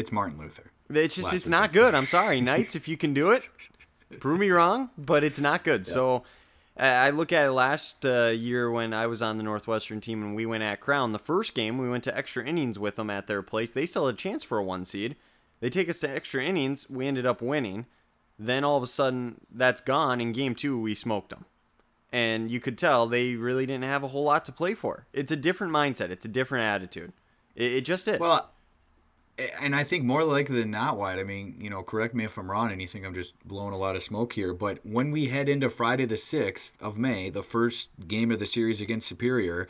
[0.00, 0.70] It's Martin Luther.
[0.88, 1.94] It's just it's not good.
[1.94, 2.74] I'm sorry, Knights.
[2.74, 3.50] If you can do it,
[4.18, 5.84] prove me wrong, but it's not good.
[5.84, 6.22] So
[6.74, 10.22] I I look at it last uh, year when I was on the Northwestern team
[10.22, 11.12] and we went at Crown.
[11.12, 13.74] The first game we went to extra innings with them at their place.
[13.74, 15.16] They still had a chance for a one seed.
[15.60, 16.88] They take us to extra innings.
[16.88, 17.84] We ended up winning.
[18.38, 20.18] Then all of a sudden that's gone.
[20.18, 21.44] In game two we smoked them.
[22.10, 25.04] And you could tell they really didn't have a whole lot to play for.
[25.12, 26.08] It's a different mindset.
[26.08, 27.12] It's a different attitude.
[27.54, 28.18] It, it just is.
[28.18, 28.50] Well,
[29.60, 31.18] and I think more likely than not, Wyatt.
[31.18, 33.72] I mean, you know, correct me if I'm wrong, and you think I'm just blowing
[33.74, 34.52] a lot of smoke here.
[34.54, 38.46] But when we head into Friday the sixth of May, the first game of the
[38.46, 39.68] series against Superior,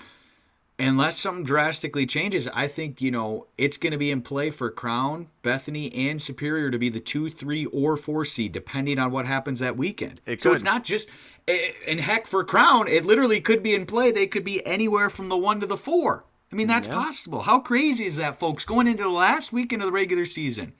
[0.78, 4.70] unless something drastically changes, I think you know it's going to be in play for
[4.70, 9.26] Crown, Bethany, and Superior to be the two, three, or four seed, depending on what
[9.26, 10.20] happens that weekend.
[10.26, 10.54] It so could.
[10.56, 11.08] it's not just.
[11.48, 14.10] eh, And heck, for Crown, it literally could be in play.
[14.10, 16.24] They could be anywhere from the one to the four.
[16.52, 16.94] I mean, that's Yeah.
[16.94, 17.42] possible.
[17.42, 18.64] How crazy is that, folks?
[18.64, 20.72] Going into the last weekend of the regular season.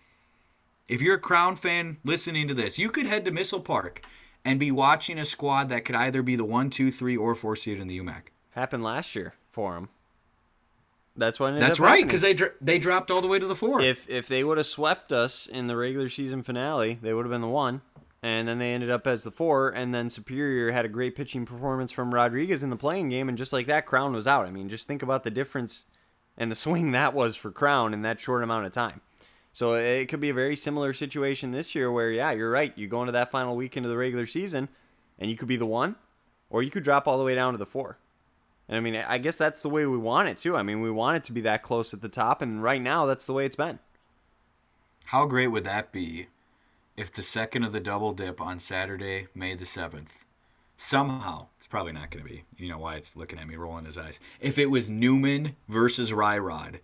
[0.89, 4.03] If you're a Crown fan listening to this, you could head to Missile Park
[4.45, 7.55] and be watching a squad that could either be the one, two, three, or four
[7.55, 8.33] seed in the UMAC.
[8.53, 9.89] Happened last year for them.
[11.17, 13.81] That's what That's right, because they dr- they dropped all the way to the four.
[13.81, 17.31] if if they would have swept us in the regular season finale, they would have
[17.31, 17.83] been the one,
[18.23, 21.47] and then they ended up as the four, and then Superior had a great pitching
[21.47, 24.47] performance from Rodriguez in the play-in game, and just like that, Crown was out.
[24.47, 25.85] I mean, just think about the difference
[26.37, 29.01] and the swing that was for Crown in that short amount of time.
[29.53, 32.77] So it could be a very similar situation this year, where yeah, you're right.
[32.77, 34.69] You go into that final weekend of the regular season,
[35.19, 35.97] and you could be the one,
[36.51, 37.99] or you could drop all the way down to the four.
[38.69, 40.57] And I mean, I guess that's the way we want it too.
[40.57, 43.07] I mean, we want it to be that close at the top, and right now,
[43.07, 43.81] that's the way it's been.
[45.07, 46.29] How great would that be
[46.97, 50.25] if the second of the double dip on Saturday, May the 7th,
[50.77, 53.85] somehow, it's probably not going to be, you know why it's looking at me rolling
[53.85, 56.81] his eyes, if it was Newman versus Ryrod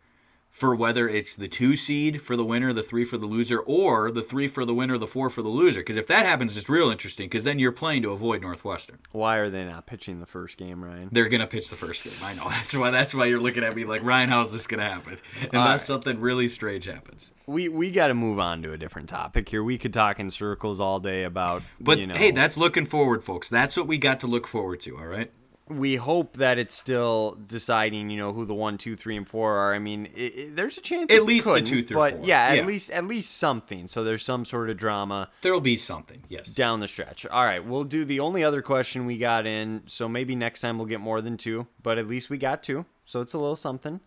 [0.57, 4.11] for whether it's the two seed for the winner, the three for the loser, or
[4.11, 5.81] the three for the winner, the four for the loser.
[5.81, 8.99] Because if that happens, it's real interesting because then you're playing to avoid Northwestern.
[9.13, 11.11] Why are they not pitching the first game, Ryan?
[11.13, 12.15] They're gonna pitch the first game.
[12.27, 12.45] I know.
[12.49, 12.91] That's why.
[12.91, 14.31] That's why you're looking at me like Ryan.
[14.31, 15.19] How's this gonna happen?
[15.53, 15.81] Unless right.
[15.81, 17.35] something really strange happens.
[17.47, 19.63] We we got to move on to a different topic here.
[19.63, 23.23] We could talk in circles all day about, But you know, hey, that's looking forward,
[23.23, 23.51] folks.
[23.51, 24.97] That's what we got to look forward to.
[24.97, 25.31] All right.
[25.69, 29.57] We hope that it's still deciding, you know, who the one, two, three, and four
[29.57, 29.75] are.
[29.75, 32.25] I mean, it, it- there's a chance At least the two through but four.
[32.27, 32.65] yeah, at Yeah.
[32.67, 33.89] least at least something.
[33.89, 36.23] So there's some sort of drama There'll be something.
[36.29, 36.55] Yes.
[36.55, 37.27] down the stretch.
[37.27, 39.83] All right, we'll do the only other question we got in.
[39.87, 42.85] So maybe next time we'll get more than two, but at least we got two.
[43.05, 44.01] So it's a little something.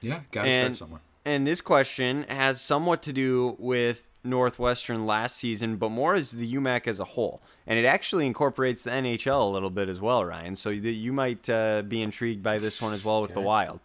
[0.00, 0.20] Yeah.
[0.30, 1.00] Got to start somewhere.
[1.24, 6.54] and this question has somewhat to do with Northwestern last season, but more as the
[6.54, 7.42] UMAC as a whole.
[7.66, 10.56] And it actually incorporates the NHL a little bit as well, Ryan.
[10.56, 13.80] So you might uh, be intrigued by this one as well with the Wild.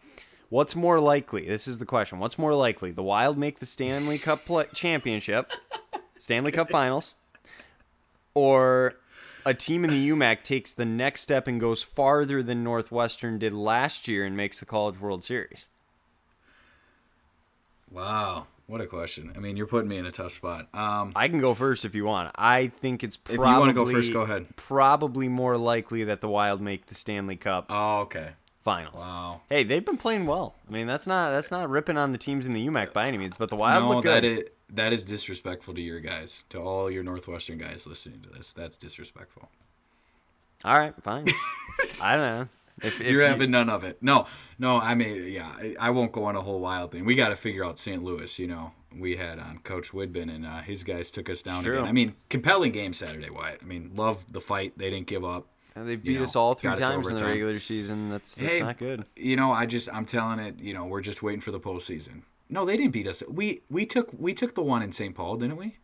[0.50, 1.48] What's more likely?
[1.48, 2.20] This is the question.
[2.20, 2.92] What's more likely?
[2.92, 4.42] The Wild make the Stanley Cup
[4.74, 5.52] championship,
[6.18, 7.14] Stanley Cup Finals,
[8.34, 8.96] or
[9.46, 13.54] a team in the UMAC takes the next step and goes farther than Northwestern did
[13.54, 15.66] last year and makes the College World Series?
[17.92, 18.48] Wow.
[18.68, 19.32] What a question.
[19.34, 20.68] I mean, you're putting me in a tough spot.
[20.74, 22.32] Um, I can go first if you want.
[22.36, 24.46] I think it's you probably wanna go first, go ahead.
[24.58, 28.32] Probably more likely that the Wild make the Stanley Cup oh, okay.
[28.66, 28.92] final.
[29.00, 29.42] Wow.
[29.48, 30.54] Hey, they've been playing well.
[30.68, 33.18] I mean, that's not that's not ripping on the teams in the UMAC by any
[33.18, 34.24] means, but the Wild no, look good.
[34.24, 38.30] that is that is disrespectful to your guys, to all your Northwestern guys listening to
[38.30, 38.52] this.
[38.52, 39.50] That's disrespectful.
[40.66, 41.28] All right, fine.
[42.04, 42.48] I don't know.
[42.84, 43.98] If, if You're you- having none of it.
[44.02, 44.26] No,
[44.60, 44.78] no.
[44.78, 47.06] I mean, yeah, I, won't go on a whole wild thing.
[47.06, 48.04] We got to figure out St.
[48.04, 48.38] Louis.
[48.38, 51.86] You know, we had on Coach Woodbin, and uh, his guys took us down again.
[51.86, 53.62] I mean, compelling game Saturday, Wyatt.
[53.64, 54.78] I mean, love the fight.
[54.78, 55.48] They didn't give up.
[55.76, 58.10] And you beat know, us all three got it to times in the regular season.
[58.10, 59.06] That's that's Hey, not good.
[59.16, 60.60] You know, I just I'm telling it.
[60.60, 62.24] You know, we're just waiting for the postseason.
[62.50, 63.22] No, they didn't beat us.
[63.30, 65.14] We we took we took the one in St.
[65.14, 65.78] Paul, didn't we?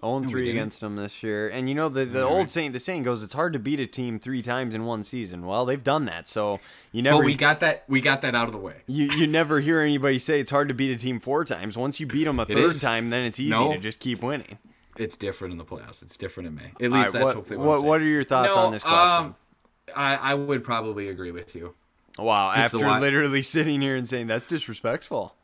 [0.00, 1.48] 0 we 3 against them this year.
[1.48, 2.50] And you know the the Yeah, old right.
[2.50, 5.46] saying the saying goes it's hard to beat a team 3 times in one season.
[5.46, 6.28] Well, they've done that.
[6.28, 6.60] So
[6.92, 8.82] you never But we got that we got that out of the way.
[8.86, 11.76] you, you never hear anybody say it's hard to beat a team four times.
[11.78, 12.80] Once you beat them a It third is.
[12.82, 13.72] time, then it's easy No.
[13.72, 14.58] to just keep winning.
[14.98, 16.02] It's different in the playoffs.
[16.02, 16.72] It's different in May.
[16.80, 18.82] At least right, that's what, hopefully what, I'm what are your thoughts No, on this
[18.82, 19.24] question?
[19.24, 19.36] um,
[19.94, 21.74] I, I would probably agree with you.
[22.18, 25.35] wow, it's after literally sitting here and saying that's disrespectful.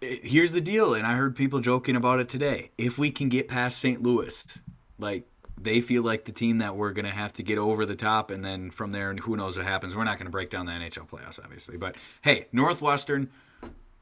[0.00, 2.70] Here's the deal, and I heard people joking about it today.
[2.76, 4.02] If we can get past St.
[4.02, 4.60] Louis,
[4.98, 5.26] like
[5.60, 8.44] they feel like the team that we're gonna have to get over the top, and
[8.44, 9.96] then from there, and who knows what happens.
[9.96, 13.30] We're not gonna break down the NHL playoffs, obviously, but hey, Northwestern,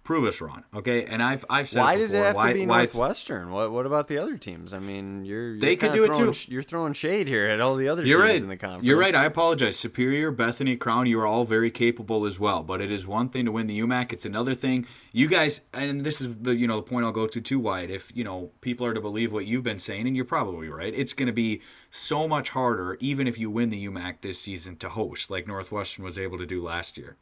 [0.04, 1.04] prove us wrong, okay?
[1.04, 3.50] And I've I've said Why it does it have why, to be why Northwestern?
[3.50, 4.74] What what about the other teams?
[4.74, 6.52] I mean, you're, you're They could do it throwing too.
[6.52, 8.42] You're throwing shade here at all the other You're teams right.
[8.42, 8.84] in the conference.
[8.84, 9.14] You're right.
[9.14, 9.76] I apologize.
[9.76, 12.62] Superior, Bethany, Crown, you are all very capable as well.
[12.62, 14.12] But it is one thing to win the UMAC.
[14.12, 14.86] It's another thing.
[15.12, 17.60] You guys, and this is the you know the point I'll go to too.
[17.60, 17.90] Wyatt.
[17.90, 20.92] If you know people are to believe what you've been saying, and you're probably right,
[20.94, 21.60] it's going to be
[21.90, 26.04] so much harder, even if you win the UMAC this season, to host like Northwestern
[26.04, 27.16] was able to do last year.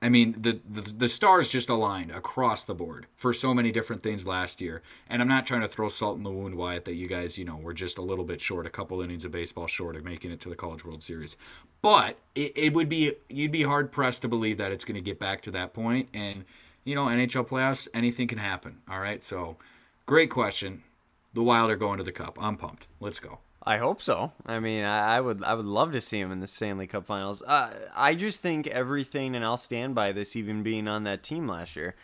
[0.00, 4.02] I mean, the, the the stars just aligned across the board for so many different
[4.02, 4.80] things last year.
[5.10, 7.44] And I'm not trying to throw salt in the wound, Wyatt, that you guys, you
[7.44, 10.30] know, were just a little bit short, a couple innings of baseball short of making
[10.30, 11.36] it to the College World Series.
[11.82, 15.00] But it, it would be you'd be hard pressed to believe that it's going to
[15.00, 16.08] get back to that point.
[16.14, 16.44] And
[16.84, 18.78] you know, NHL playoffs, anything can happen.
[18.88, 19.56] All right, so
[20.06, 20.84] great question.
[21.34, 22.38] The Wild are going to the Cup.
[22.40, 22.86] I'm pumped.
[23.00, 23.40] Let's go.
[23.62, 24.32] I hope so.
[24.46, 27.06] I mean, I, I would I would love to see him in the Stanley Cup
[27.06, 27.42] Finals.
[27.42, 31.46] Uh, I just think everything, and I'll stand by this, even being on that team
[31.46, 31.94] last year,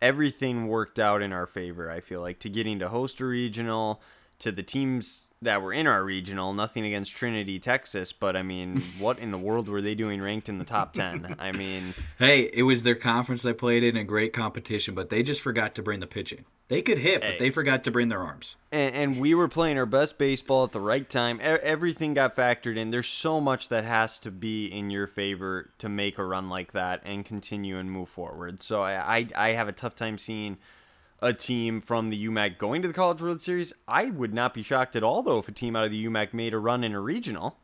[0.00, 1.90] everything worked out in our favor.
[1.90, 4.00] I feel like to getting to host a regional,
[4.40, 6.52] to the teams that were in our regional.
[6.54, 10.48] Nothing against Trinity, Texas, but I mean, what in the world were they doing ranked
[10.48, 11.36] in the top ten?
[11.38, 15.22] I mean, Hey, it was their conference they played in, a great competition, but they
[15.22, 16.44] just forgot to bring the pitching.
[16.68, 17.30] They could hit, Hey.
[17.32, 18.56] but they forgot to bring their arms.
[18.72, 21.38] and, and we were playing our best baseball at the right time.
[21.40, 22.90] E- everything got factored in.
[22.90, 26.72] There's so much that has to be in your favor to make a run like
[26.72, 28.64] that and continue and move forward.
[28.64, 30.56] So I, I, I have a tough time seeing
[31.20, 33.72] a team from the UMAC going to the College World Series.
[33.88, 36.34] I would not be shocked at all, though, if a team out of the UMAC
[36.34, 37.58] made a run in a regional.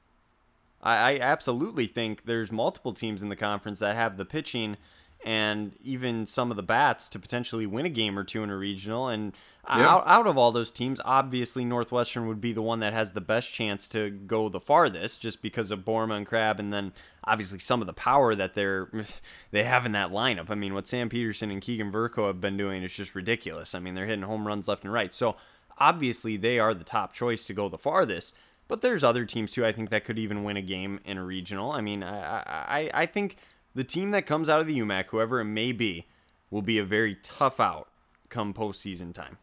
[0.82, 4.76] I, I absolutely think there's multiple teams in the conference that have the pitching
[5.24, 8.56] and even some of the bats to potentially win a game or two in a
[8.56, 9.08] regional.
[9.08, 9.32] And
[9.68, 9.88] Yeah.
[9.88, 13.20] out, out of all those teams, obviously Northwestern would be the one that has the
[13.20, 16.92] best chance to go the farthest, just because of Borma and Crab, and then
[17.24, 18.88] obviously some of the power that they're
[19.52, 20.50] they have in that lineup.
[20.50, 23.74] I mean, what Sam Peterson and Keegan Verko have been doing is just ridiculous.
[23.74, 25.14] I mean, they're hitting home runs left and right.
[25.14, 25.36] So
[25.78, 28.34] obviously they are the top choice to go the farthest.
[28.68, 29.66] But there's other teams too.
[29.66, 31.72] I think that could even win a game in a regional.
[31.72, 33.36] I mean, I I, I think
[33.74, 36.06] the team that comes out of the UMAC, whoever it may be,
[36.50, 37.88] will be a very tough out
[38.28, 39.38] come postseason time.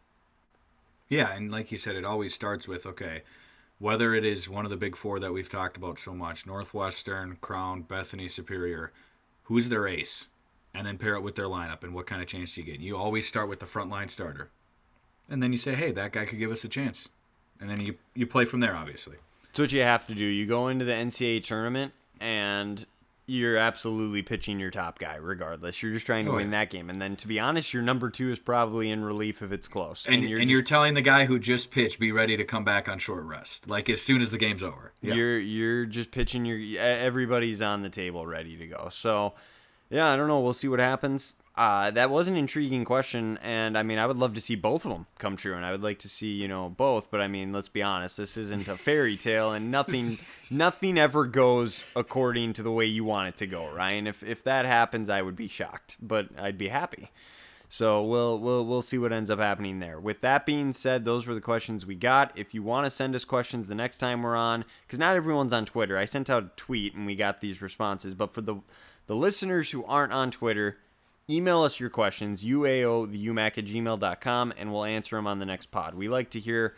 [1.07, 3.23] Yeah, and like you said, it always starts with okay,
[3.79, 7.37] whether it is one of the big four that we've talked about so much Northwestern,
[7.41, 8.91] Crown, Bethany, Superior,
[9.43, 10.27] who's their ace?
[10.73, 12.79] And then pair it with their lineup and what kind of chance do you get?
[12.79, 14.51] You always start with the frontline starter.
[15.27, 17.09] And then you say, hey, that guy could give us a chance.
[17.59, 19.17] And then you, you play from there, obviously.
[19.45, 20.23] That's what you have to do.
[20.25, 22.85] You go into the NCAA tournament and
[23.29, 25.81] you're absolutely pitching your top guy, regardless.
[25.81, 26.59] You're just trying to Oh, win yeah.
[26.59, 26.89] that game.
[26.89, 30.05] And then, to be honest, your number two is probably in relief if it's close.
[30.05, 32.89] And, and, you're, just- telling the guy who just pitched, be ready to come back
[32.89, 34.91] on short rest, like as soon as the game's over.
[35.01, 35.13] Yeah.
[35.13, 38.89] You're you're just pitching your everybody's on the table ready to go.
[38.91, 39.33] So
[39.89, 40.39] yeah, I don't know.
[40.39, 41.35] We'll see what happens.
[41.59, 44.85] Uh, that was an intriguing question, and I mean, I would love to see both
[44.85, 47.11] of them come true, and I would like to see you know both.
[47.11, 50.05] But I mean, let's be honest, this isn't a fairy tale, and nothing
[50.57, 54.07] nothing ever goes according to the way you want it to go, Ryan.
[54.07, 57.11] If if that happens, I would be shocked, but I'd be happy.
[57.67, 59.99] So we'll we'll we'll see what ends up happening there.
[59.99, 62.31] With that being said, those were the questions we got.
[62.37, 65.51] If you want to send us questions the next time we're on, because not everyone's
[65.51, 65.97] on Twitter.
[65.97, 68.15] I sent out a tweet and we got these responses.
[68.15, 68.61] But for the
[69.07, 70.77] the listeners who aren't on Twitter,
[71.29, 75.95] email us your questions, uaotheumac at gmail.com, and we'll answer them on the next pod.
[75.95, 76.75] We like to hear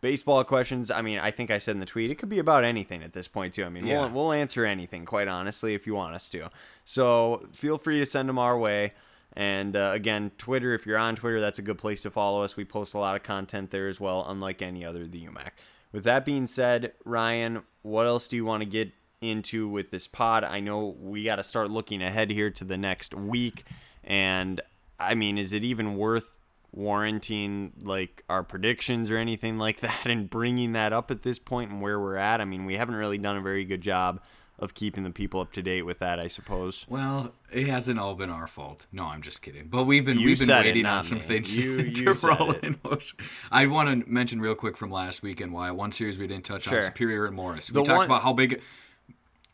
[0.00, 0.90] baseball questions.
[0.90, 3.12] I mean, I think I said in the tweet, it could be about anything at
[3.12, 3.64] this point, too.
[3.64, 4.00] I mean, Yeah.
[4.00, 6.50] we'll, we'll answer anything, quite honestly, if you want us to.
[6.84, 8.92] So feel free to send them our way.
[9.32, 12.56] And uh, again, Twitter, if you're on Twitter, that's a good place to follow us.
[12.56, 15.50] We post a lot of content there as well, unlike any other the UMAC.
[15.90, 18.92] With that being said, Ryan, what else do you want to get
[19.24, 20.44] into with this pod.
[20.44, 23.64] I know we got to start looking ahead here to the next week.
[24.04, 24.60] And
[25.00, 26.36] I mean, is it even worth
[26.72, 31.70] warranting like our predictions or anything like that and bringing that up at this point
[31.70, 32.40] and where we're at?
[32.40, 34.20] I mean, we haven't really done a very good job
[34.56, 36.86] of keeping the people up to date with that, I suppose.
[36.88, 38.86] Well, it hasn't all been our fault.
[38.92, 39.66] No, I'm just kidding.
[39.66, 41.24] But we've been You we've been said it, waiting on some me.
[41.24, 42.62] things You- you roll it.
[42.62, 43.18] in motion.
[43.50, 46.64] I want to mention real quick from last weekend why one series we didn't touch
[46.64, 46.76] Sure.
[46.78, 47.66] on Superior and Morris.
[47.66, 48.62] The we talked one- about how big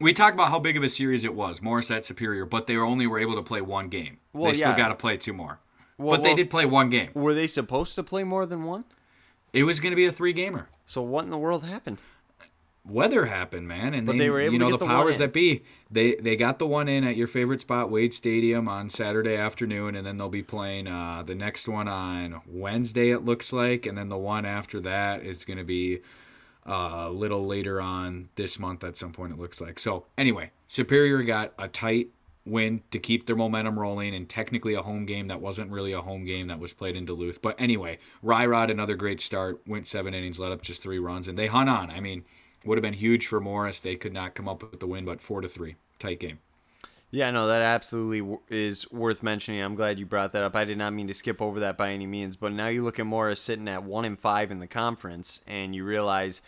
[0.01, 1.63] we talked about how big of a series it was.
[1.63, 4.19] Morris at Superior, but they only were able to play one game.
[4.33, 5.61] Well, they still got to play two more.
[5.99, 7.11] Well, but they did play one game.
[7.15, 8.85] Were they supposed to play more than one?
[9.53, 10.69] It was going to be a three gamer.
[10.87, 11.99] So what in the world happened?
[12.85, 15.19] weather happened, man, and But they were able you to know get the the powers
[15.19, 15.63] that be.
[15.91, 19.95] They they got the one in at your favorite spot, Wade Stadium, on Saturday afternoon,
[19.95, 23.11] and then they'll be playing uh, the next one on Wednesday.
[23.11, 26.01] It looks like, and then the one after that is going to be
[26.67, 29.33] a little later on this month at some point.
[29.33, 29.79] It looks like.
[29.79, 32.09] So anyway, Superior got a tight
[32.47, 36.01] win to keep their momentum rolling, and technically a home game that wasn't really a
[36.01, 37.43] home game that was played in Duluth.
[37.43, 41.39] But anyway, Ryrod another great start, went seven innings, let up just three runs, and
[41.39, 41.91] they hung on.
[41.91, 42.25] I mean
[42.65, 43.81] would have been huge for Morris.
[43.81, 46.39] They could not come up with the win, but four to three, tight game.
[47.13, 49.61] Yeah, no, that absolutely is worth mentioning.
[49.61, 50.55] I'm glad you brought that up.
[50.55, 53.01] I did not mean to skip over that by any means, but now you look
[53.01, 56.41] at Morris sitting at one and five in the conference, and you realize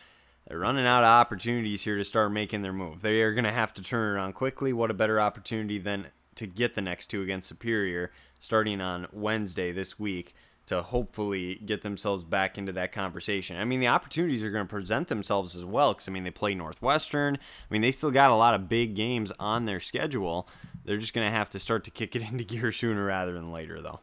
[0.47, 3.03] they're running out of opportunities here to start making their move.
[3.03, 4.73] They are going to have to turn around quickly.
[4.73, 9.73] What a better opportunity than to get the next two against Superior starting on Wednesday
[9.73, 10.35] this week
[10.67, 13.57] to hopefully get themselves back into that conversation.
[13.57, 16.31] I mean, the opportunities are going to present themselves as well because, I mean, they
[16.31, 17.37] play Northwestern.
[17.37, 20.49] I mean, they still got a lot of big games on their schedule.
[20.85, 23.53] They're just going to have to start to kick it into gear sooner rather than
[23.53, 24.01] later, though.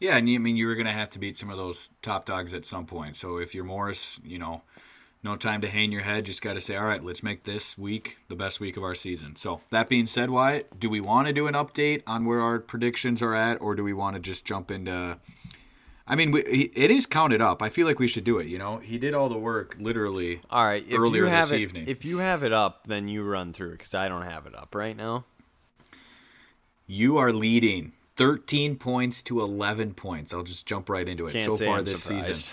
[0.00, 1.90] Yeah, and you, I mean you were going to have to beat some of those
[2.02, 3.16] top dogs at some point.
[3.16, 4.62] So if you're Morris, you know,
[5.22, 6.26] no time to hang your head.
[6.26, 8.94] Just got to say, all right, let's make this week the best week of our
[8.94, 9.36] season.
[9.36, 12.58] So that being said, Wyatt, do we want to do an update on where our
[12.58, 15.18] predictions are at, or do we want to just jump into?
[16.06, 17.62] I mean, we, it is counted up.
[17.62, 18.46] I feel like we should do it.
[18.46, 20.40] You know, he did all the work literally.
[20.50, 21.84] All right, if Earlier you have this it, evening.
[21.86, 24.54] if you have it up, then you run through it because I don't have it
[24.54, 25.24] up right now.
[26.86, 30.32] You are leading 13 points to 11 points.
[30.32, 31.34] I'll just jump right into it.
[31.34, 32.26] Can't so far I'm this surprised.
[32.26, 32.50] season.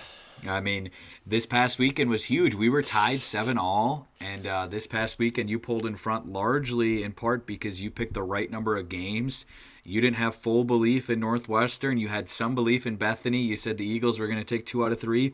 [0.47, 0.91] I mean,
[1.25, 2.53] this past weekend was huge.
[2.53, 7.03] We were tied 7 all, and uh, this past weekend you pulled in front largely
[7.03, 9.45] in part because you picked the right number of games.
[9.83, 11.97] You didn't have full belief in Northwestern.
[11.97, 13.41] You had some belief in Bethany.
[13.41, 15.33] You said the Eagles were going to take two out of three.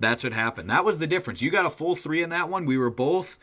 [0.00, 0.70] That's what happened.
[0.70, 1.42] That was the difference.
[1.42, 2.64] You got a full three in that one.
[2.64, 3.38] We were both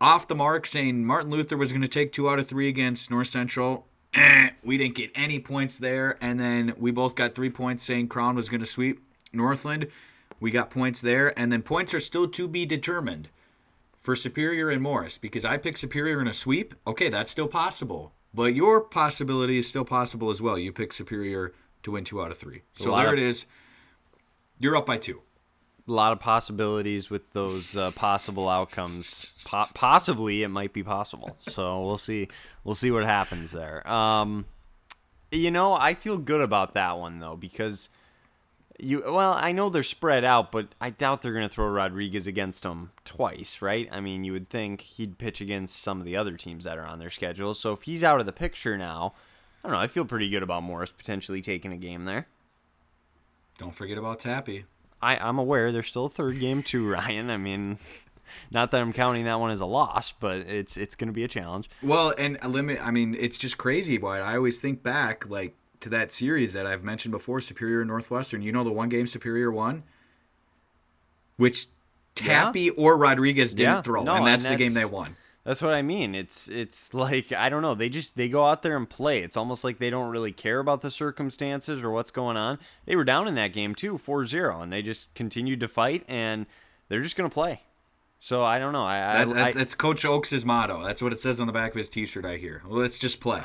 [0.00, 3.10] off the mark saying Martin Luther was going to take two out of three against
[3.10, 3.86] North Central.
[4.12, 6.18] Eh, we didn't get any points there.
[6.20, 9.00] And then we both got three points saying Crown was going to sweep
[9.32, 9.88] Northland.
[10.40, 11.38] We got points there.
[11.38, 13.28] And then points are still to be determined
[14.00, 16.74] for Superior and Morris because I picked Superior in a sweep.
[16.86, 18.12] Okay, that's still possible.
[18.34, 20.58] But your possibility is still possible as well.
[20.58, 21.52] You pick Superior
[21.84, 22.62] to win two out of three.
[22.76, 23.46] So there of- it is.
[24.58, 25.20] You're up by two.
[25.86, 29.30] A lot of possibilities with those uh, possible outcomes.
[29.44, 31.36] Po- possibly, it might be possible.
[31.40, 32.28] So we'll see.
[32.64, 33.86] We'll see what happens there.
[33.86, 34.46] Um,
[35.30, 37.90] you know, I feel good about that one though because
[38.78, 39.02] you.
[39.06, 42.62] Well, I know they're spread out, but I doubt they're going to throw Rodriguez against
[42.62, 43.88] them twice, right?
[43.90, 46.86] I mean, you would think he'd pitch against some of the other teams that are
[46.86, 47.54] on their schedule.
[47.54, 49.14] So if he's out of the picture now,
[49.62, 49.80] I don't know.
[49.80, 52.26] I feel pretty good about Morris potentially taking a game there.
[53.58, 54.64] Don't forget about Tappy.
[55.00, 57.30] I, I'm aware there's still a third game too, Ryan.
[57.30, 57.78] I mean,
[58.50, 61.24] not that I'm counting that one as a loss, but it's it's going to be
[61.24, 61.70] a challenge.
[61.82, 62.84] Well, and a limit.
[62.84, 63.98] I mean, it's just crazy.
[63.98, 67.88] But I always think back, like to that series that I've mentioned before, Superior and
[67.88, 68.42] Northwestern.
[68.42, 69.84] You know, the one game Superior won,
[71.36, 71.66] which
[72.14, 73.82] Tappy or Rodriguez didn't Yeah.
[73.82, 75.16] throw, No, and and that's, the game they won.
[75.44, 76.14] That's what I mean.
[76.14, 77.74] It's it's like I don't know.
[77.74, 79.22] They just they go out there and play.
[79.22, 82.58] It's almost like they don't really care about the circumstances or what's going on.
[82.86, 86.46] They were down in that game too, 4-0, and they just continued to fight and
[86.88, 87.62] they're just going to play.
[88.20, 88.84] So I don't know.
[88.84, 90.82] I, that, I that's Coach Oaks' motto.
[90.82, 92.24] That's what it says on the back of his T-shirt.
[92.24, 92.62] I hear.
[92.66, 93.42] Let's just play.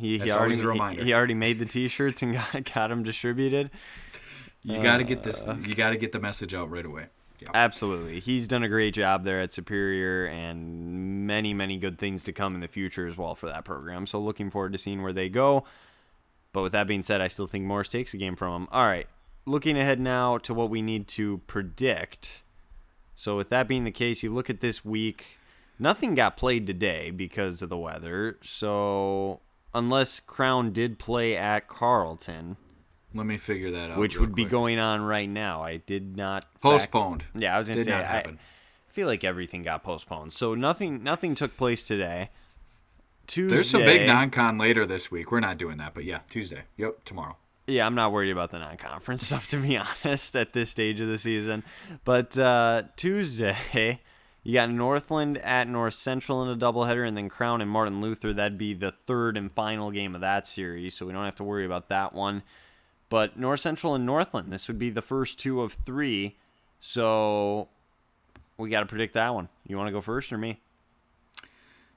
[0.00, 1.00] He, he that's already always a reminder.
[1.02, 3.70] he, he already made the t-shirts and got, got them distributed.
[4.62, 5.46] You got to get this.
[5.46, 5.56] Uh.
[5.64, 7.06] You got to get the message out right away.
[7.40, 7.48] Yeah.
[7.54, 8.20] Absolutely.
[8.20, 12.54] He's done a great job there at Superior and many, many good things to come
[12.54, 14.06] in the future as well for that program.
[14.06, 15.64] So looking forward to seeing where they go.
[16.52, 18.68] But with that being said, I still think Morris takes a game from him.
[18.70, 19.06] All right.
[19.46, 22.42] Looking ahead now to what we need to predict.
[23.14, 25.38] So with that being the case, you look at this week.
[25.78, 28.38] Nothing got played today because of the weather.
[28.42, 29.40] So
[29.74, 32.56] unless Crown did play at Carlton,
[33.14, 33.98] Let me figure that out.
[33.98, 34.50] which would be quick.
[34.50, 35.62] going on right now.
[35.62, 37.24] I did not fact- postponed.
[37.34, 38.38] yeah, I was gonna Did say not happen.
[38.88, 40.32] I feel like everything got postponed.
[40.32, 42.30] So nothing nothing took place today.
[43.26, 43.54] Tuesday.
[43.54, 45.30] There's some big non-con later this week.
[45.30, 46.62] We're not doing that, but yeah, Tuesday.
[46.76, 47.36] Yep, tomorrow.
[47.68, 51.06] Yeah, I'm not worried about the non-conference stuff to be honest at this stage of
[51.06, 51.62] the season.
[52.04, 54.00] But uh, Tuesday,
[54.42, 58.32] you got Northland at North Central in a doubleheader, and then Crown and Martin Luther.
[58.32, 61.44] That'd be the third and final game of that series, so we don't have to
[61.44, 62.42] worry about that one.
[63.08, 66.36] But North Central and Northland, this would be the first two of three.
[66.78, 67.68] So
[68.56, 69.48] we got to predict that one.
[69.66, 70.60] You want to go first or me?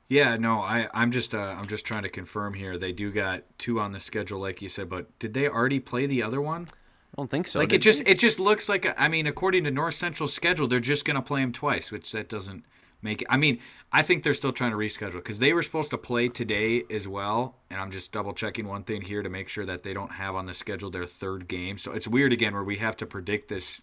[0.09, 2.77] Yeah, no, I I'm just uh, I'm just trying to confirm here.
[2.77, 6.05] They do got two on the schedule, like you said, but did they already play
[6.05, 6.67] the other one?
[7.13, 7.59] I don't think so.
[7.59, 8.11] Like it just they?
[8.11, 11.21] it just looks like a, I mean, according to North Central's schedule, they're just gonna
[11.21, 12.65] play them twice, which that doesn't
[13.03, 13.27] make it.
[13.29, 13.59] I mean,
[13.91, 17.07] I think they're still trying to reschedule because they were supposed to play today as
[17.07, 20.11] well, and I'm just double checking one thing here to make sure that they don't
[20.11, 21.77] have on the schedule their third game.
[21.77, 23.81] So it's weird again where we have to predict this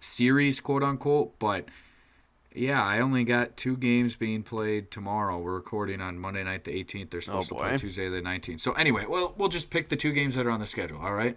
[0.00, 1.68] series, quote unquote, but
[2.54, 5.38] yeah, I only got two games being played tomorrow.
[5.38, 7.10] We're recording on Monday night, the 18th.
[7.10, 8.60] They're supposed oh, to play Tuesday, the 19th.
[8.60, 10.98] So anyway, well, we'll just pick the two games that are on the schedule.
[10.98, 11.36] All right.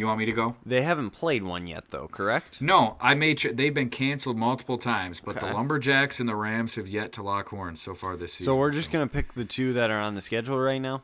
[0.00, 0.56] You want me to go?
[0.64, 2.08] They haven't played one yet, though.
[2.08, 2.62] Correct?
[2.62, 5.46] No, I made sure they've been canceled multiple times, but okay.
[5.46, 8.52] the Lumberjacks and the Rams have yet to lock horns so far this season.
[8.52, 11.02] So we're just gonna pick the two that are on the schedule right now.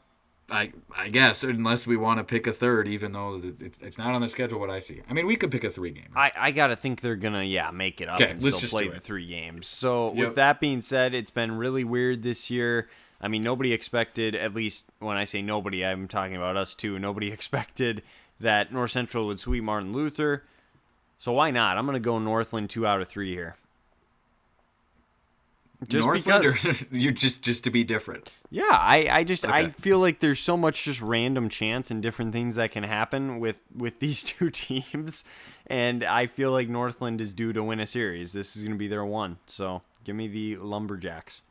[0.50, 4.14] I I guess unless we want to pick a third, even though it's, it's not
[4.14, 4.60] on the schedule.
[4.60, 6.08] What I see, I mean, we could pick a three game.
[6.14, 8.88] I, I gotta think they're gonna yeah make it up okay, and let's still play
[8.88, 9.66] the three games.
[9.66, 10.28] So yep.
[10.28, 12.88] with that being said, it's been really weird this year.
[13.20, 14.34] I mean, nobody expected.
[14.34, 16.98] At least when I say nobody, I'm talking about us too.
[16.98, 18.02] Nobody expected
[18.40, 20.44] that North Central would sweep Martin Luther.
[21.18, 21.78] So why not?
[21.78, 23.56] I'm gonna go Northland two out of three here.
[25.88, 28.30] Just Northland because you're just just to be different.
[28.50, 29.52] Yeah, I, I just okay.
[29.52, 33.40] I feel like there's so much just random chance and different things that can happen
[33.40, 35.24] with with these two teams,
[35.66, 38.32] and I feel like Northland is due to win a series.
[38.32, 39.36] This is going to be their one.
[39.46, 41.42] So give me the Lumberjacks.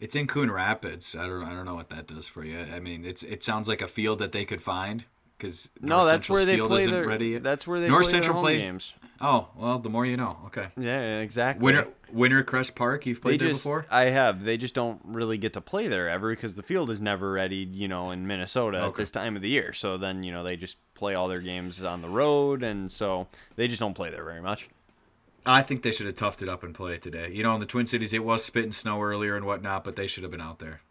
[0.00, 1.14] It's in Coon Rapids.
[1.14, 2.58] I don't I don't know what that does for you.
[2.58, 5.04] I mean, it's it sounds like a field that they could find
[5.42, 7.06] because no, that's where they play their.
[7.06, 8.94] Ready That's where they North play Central plays games.
[9.20, 10.38] Oh well, the more you know.
[10.46, 10.68] Okay.
[10.78, 11.64] Yeah, exactly.
[11.64, 13.06] Winter Winter Crest Park.
[13.06, 13.84] You've played they there just, before.
[13.90, 14.44] I have.
[14.44, 17.56] They just don't really get to play there ever because the field is never ready.
[17.56, 18.88] You know, in Minnesota okay.
[18.88, 19.72] at this time of the year.
[19.72, 23.26] So then you know they just play all their games on the road, and so
[23.56, 24.68] they just don't play there very much.
[25.44, 27.30] I think they should have toughed it up and played it today.
[27.32, 30.06] You know, in the Twin Cities, it was spitting snow earlier and whatnot, but they
[30.06, 30.82] should have been out there.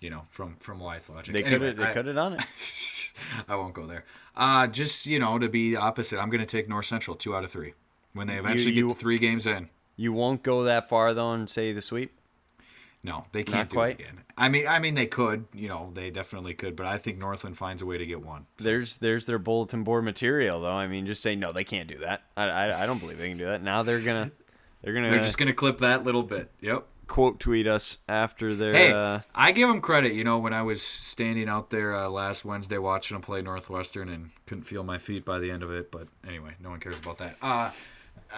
[0.00, 1.34] You know, from from Wyatt logic.
[1.34, 1.76] They could have.
[1.76, 2.42] They could have done it.
[3.48, 4.04] I won't go there.
[4.36, 7.44] Uh, just you know, to be opposite, I'm going to take North Central two out
[7.44, 7.74] of three
[8.12, 9.68] when they eventually you, you, get three games in.
[9.96, 12.12] You won't go that far though and say the sweep.
[13.02, 14.00] No, they can't Not do quite.
[14.00, 14.20] it again.
[14.36, 15.44] I mean, I mean, they could.
[15.52, 16.74] You know, they definitely could.
[16.74, 18.46] But I think Northland finds a way to get one.
[18.58, 18.64] So.
[18.64, 20.72] There's there's their bulletin board material though.
[20.72, 22.22] I mean, just say no, they can't do that.
[22.36, 23.62] I, I, I don't believe they can do that.
[23.62, 24.32] Now they're gonna
[24.82, 26.50] they're gonna they're just gonna clip that little bit.
[26.60, 28.72] Yep quote tweet us after their.
[28.72, 30.12] Hey, uh, I give them credit.
[30.12, 34.08] You know, when I was standing out there uh, last Wednesday watching them play Northwestern
[34.08, 35.90] and couldn't feel my feet by the end of it.
[35.90, 37.36] But anyway, no one cares about that.
[37.40, 37.70] Uh,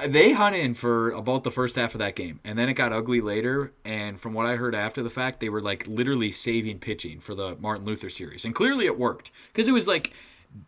[0.07, 2.93] they hung in for about the first half of that game, and then it got
[2.93, 3.73] ugly later.
[3.85, 7.35] And from what I heard after the fact, they were like literally saving pitching for
[7.35, 10.13] the Martin Luther series, and clearly it worked because it was like,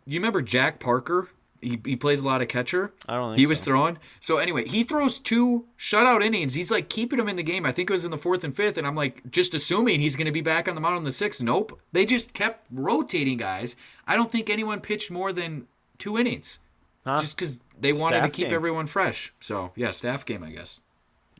[0.05, 1.29] you remember Jack Parker
[1.61, 2.91] he, he plays a lot of catcher.
[3.07, 3.65] I don't think He was so.
[3.65, 3.97] throwing.
[4.19, 6.53] So anyway, he throws two shutout innings.
[6.53, 7.65] He's like keeping him in the game.
[7.65, 10.15] I think it was in the fourth and fifth, and I'm like just assuming he's
[10.15, 11.41] going to be back on the mound in the sixth.
[11.41, 11.79] Nope.
[11.91, 13.75] They just kept rotating guys.
[14.07, 16.59] I don't think anyone pitched more than two innings,
[17.05, 17.17] huh?
[17.19, 18.55] just because they wanted staff to keep game.
[18.55, 19.33] everyone fresh.
[19.39, 20.79] So yeah, staff game, I guess.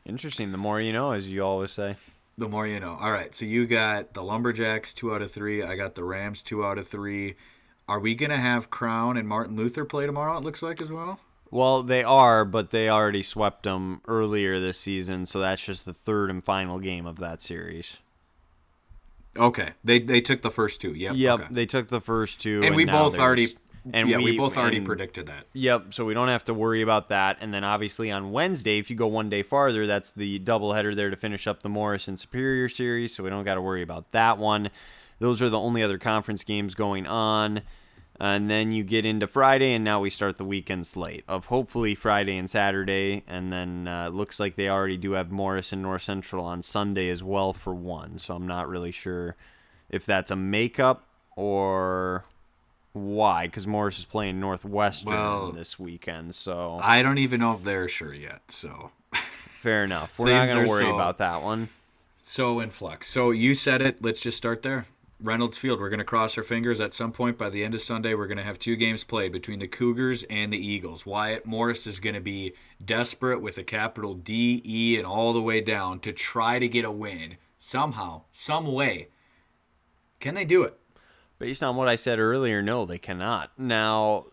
[0.06, 0.52] Interesting.
[0.52, 1.96] The more you know, as you always say.
[2.38, 2.96] The more you know.
[2.98, 3.34] All right.
[3.34, 5.62] So you got the Lumberjacks two out of three.
[5.62, 7.36] I got the Rams two out of three.
[7.90, 10.92] Are we going to have Crown and Martin Luther play tomorrow, it looks like, as
[10.92, 11.18] well?
[11.50, 15.92] Well, they are, but they already swept them earlier this season, so that's just the
[15.92, 17.96] third and final game of that series.
[19.36, 20.94] Okay, they they took the first two.
[20.94, 21.16] Yep.
[21.16, 21.40] Yep.
[21.40, 21.48] Okay.
[21.50, 23.56] They took the first two, and, and we both already.
[23.92, 25.46] And yeah, we, we both already and, predicted that.
[25.54, 25.94] Yep.
[25.94, 27.38] So we don't have to worry about that.
[27.40, 31.10] And then obviously on Wednesday, if you go one day farther, that's the doubleheader there
[31.10, 33.14] to finish up the Morrison Superior series.
[33.14, 34.70] So we don't got to worry about that one.
[35.18, 37.62] Those are the only other conference games going on.
[38.20, 41.94] And then you get into Friday, and now we start the weekend slate of hopefully
[41.94, 43.24] Friday and Saturday.
[43.26, 47.08] And then uh, looks like they already do have Morris and North Central on Sunday
[47.08, 48.18] as well for one.
[48.18, 49.36] So I'm not really sure
[49.88, 52.26] if that's a makeup or
[52.92, 56.34] why, because Morris is playing Northwestern well, this weekend.
[56.34, 58.42] So I don't even know if they're sure yet.
[58.48, 60.18] So fair enough.
[60.18, 61.70] We're not going to worry so, about that one.
[62.20, 63.08] So in flux.
[63.08, 64.04] So you said it.
[64.04, 64.84] Let's just start there.
[65.22, 65.80] Reynolds Field.
[65.80, 68.14] We're going to cross our fingers at some point by the end of Sunday.
[68.14, 71.04] We're going to have two games played between the Cougars and the Eagles.
[71.04, 72.54] Wyatt Morris is going to be
[72.84, 76.84] desperate with a capital D, E, and all the way down to try to get
[76.84, 79.08] a win somehow, some way.
[80.18, 80.78] Can they do it?
[81.38, 83.50] Based on what I said earlier, no, they cannot.
[83.58, 84.26] Now,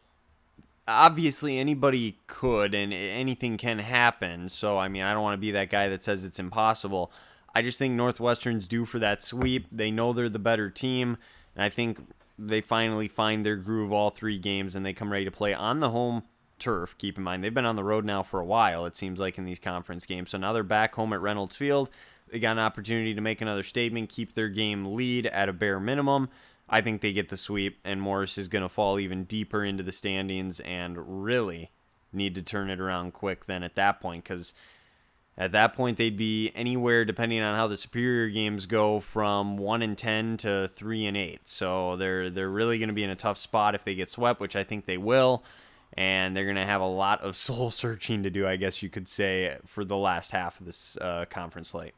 [0.87, 4.49] obviously, anybody could, and anything can happen.
[4.49, 7.11] So, I mean, I don't want to be that guy that says it's impossible.
[7.57, 9.65] I just think Northwestern's due for that sweep.
[9.71, 11.17] They know they're the better team,
[11.55, 11.97] and I think
[12.37, 15.79] they finally find their groove all three games and they come ready to play on
[15.79, 16.21] the home
[16.59, 16.95] turf.
[16.99, 19.39] Keep in mind, they've been on the road now for a while, it seems like,
[19.39, 20.29] in these conference games.
[20.29, 21.89] So now they're back home at Reynolds Field.
[22.31, 25.79] They got an opportunity to make another statement, keep their game lead at a bare
[25.79, 26.29] minimum.
[26.69, 29.81] I think they get the sweep, and Morris is going to fall even deeper into
[29.81, 31.71] the standings and really
[32.13, 34.53] need to turn it around quick then at that point because
[35.37, 39.83] at that point, they'd be anywhere, depending on how the superior games go, from one
[39.83, 41.41] and ten to three and eight.
[41.45, 44.39] So they're they're really going to be in a tough spot if they get swept,
[44.39, 45.43] which I think they will,
[45.93, 48.89] and they're going to have a lot of soul searching to do, I guess you
[48.89, 51.93] could say, for the last half of this uh, conference slate.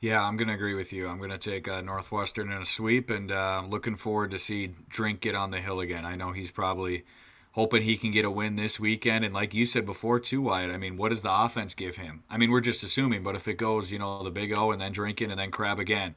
[0.00, 1.06] Yeah, I'm going to agree with you.
[1.06, 4.74] I'm going to take uh, Northwestern in a sweep, and uh, looking forward to see
[4.88, 6.04] Drink get on the hill again.
[6.04, 7.04] I know he's probably
[7.52, 9.24] hoping he can get a win this weekend.
[9.24, 12.24] And like you said before, too, Wyatt, I mean, what does the offense give him?
[12.28, 14.80] I mean, we're just assuming, but if it goes, you know, the big O and
[14.80, 16.14] then drinking and then crab again,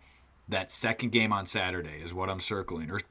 [0.47, 2.89] that second game on Saturday is what I'm circling.
[2.89, 3.01] Or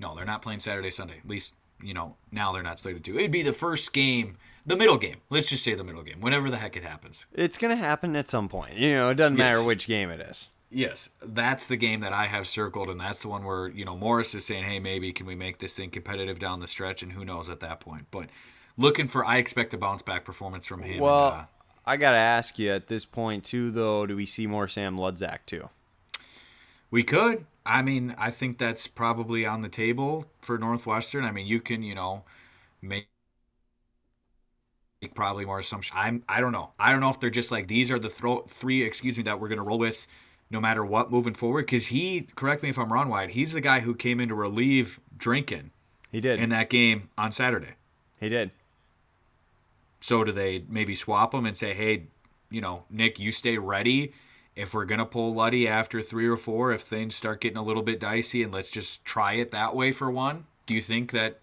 [0.00, 1.18] no, they're not playing Saturday, Sunday.
[1.18, 3.18] At least, you know, now they're not slated to.
[3.18, 5.16] It'd be the first game, the middle game.
[5.28, 7.26] Let's just say the middle game, whenever the heck it happens.
[7.32, 8.76] It's going to happen at some point.
[8.76, 9.54] You know, it doesn't yes.
[9.54, 10.48] matter which game it is.
[10.70, 13.96] Yes, that's the game that I have circled, and that's the one where you know
[13.96, 17.12] Morris is saying, "Hey, maybe can we make this thing competitive down the stretch?" And
[17.12, 18.06] who knows at that point.
[18.10, 18.28] But
[18.76, 20.98] looking for, I expect a bounce back performance from him.
[21.02, 21.44] Well, and, uh,
[21.86, 25.46] I gotta ask you at this point too, though, do we see more Sam Ludzak
[25.46, 25.70] too?
[26.90, 27.46] We could.
[27.66, 31.24] I mean, I think that's probably on the table for Northwestern.
[31.24, 32.24] I mean, you can, you know,
[32.82, 33.08] make
[35.14, 35.96] probably more assumptions.
[35.96, 36.72] I'm I don't know.
[36.78, 39.40] I don't know if they're just like these are the throw three, excuse me, that
[39.40, 40.06] we're gonna roll with
[40.50, 41.66] no matter what moving forward?
[41.66, 44.34] Because he, correct me if I'm wrong, Wyatt, he's the guy who came in to
[44.34, 45.70] relieve Drinking.
[46.10, 47.74] He did in that game on Saturday.
[48.18, 48.50] He did.
[50.00, 52.04] So do they maybe swap him and say, hey,
[52.50, 54.12] you know, Nick, you stay ready.
[54.56, 57.82] If we're gonna pull Luddy after three or four, if things start getting a little
[57.82, 60.46] bit dicey, and let's just try it that way for one.
[60.66, 61.40] Do you think that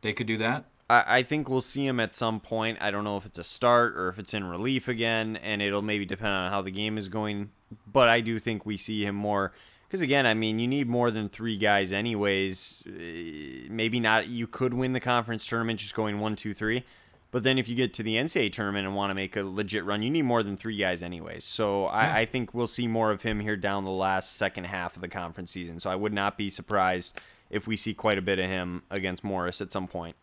[0.00, 0.66] they could do that?
[0.90, 2.78] I, think we'll see him at some point.
[2.80, 5.82] I don't know if it's a start or if it's in relief again, and it'll
[5.82, 7.50] maybe depend on how the game is going.
[7.90, 9.52] But I do think we see him more
[9.88, 12.82] because again, I mean, you need more than three guys, anyways.
[12.86, 14.28] Eh, maybe not.
[14.28, 16.84] You could win the conference tournament just going one, two, three.
[17.30, 19.84] But then if you get to the NCAA tournament and want to make a legit
[19.84, 21.44] run, you need more than three guys, anyways.
[21.44, 21.90] So yeah.
[21.90, 25.02] I, I think we'll see more of him here down the last second half of
[25.02, 25.80] the conference season.
[25.80, 27.18] So I would not be surprised
[27.50, 30.16] if we see quite a bit of him against Morris at some point.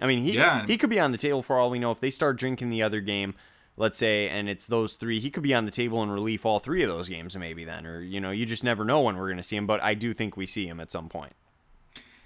[0.00, 0.64] I mean, he yeah.
[0.66, 1.90] he could be on the table for all we know.
[1.90, 3.34] If they start drinking the other game,
[3.78, 6.58] let's say, and it's those three, he could be on the table in relief all
[6.58, 9.28] three of those games, maybe then, or you know, you just never know when we're
[9.28, 9.66] going to see him.
[9.66, 11.32] But I do think we see him at some point.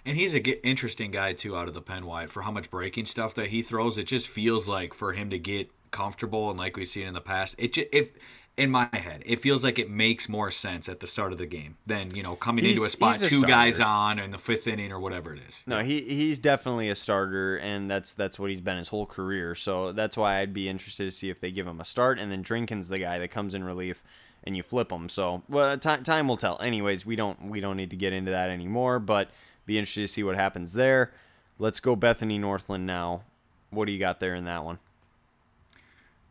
[0.04, 3.06] And he's a interesting guy too, out of the pen Wyatt for how much breaking
[3.06, 3.98] stuff that he throws.
[3.98, 7.20] It just feels like for him to get comfortable and like we've seen in the
[7.20, 8.10] past, it just, if
[8.56, 11.46] in my head, it feels like it makes more sense at the start of the
[11.46, 13.46] game than you know coming he's, into a spot a two starter.
[13.46, 15.62] guys on in the fifth inning or whatever it is.
[15.66, 19.54] No, he he's definitely a starter, and that's that's what he's been his whole career.
[19.54, 22.30] So that's why I'd be interested to see if they give him a start, and
[22.30, 24.04] then Drinkin's the guy that comes in relief,
[24.44, 25.08] and you flip him.
[25.08, 26.60] So well, t- time will tell.
[26.60, 29.30] Anyways, we don't we don't need to get into that anymore, but
[29.64, 31.12] be interested to see what happens there.
[31.58, 33.22] Let's go Bethany Northland now.
[33.70, 34.78] What do you got there in that one?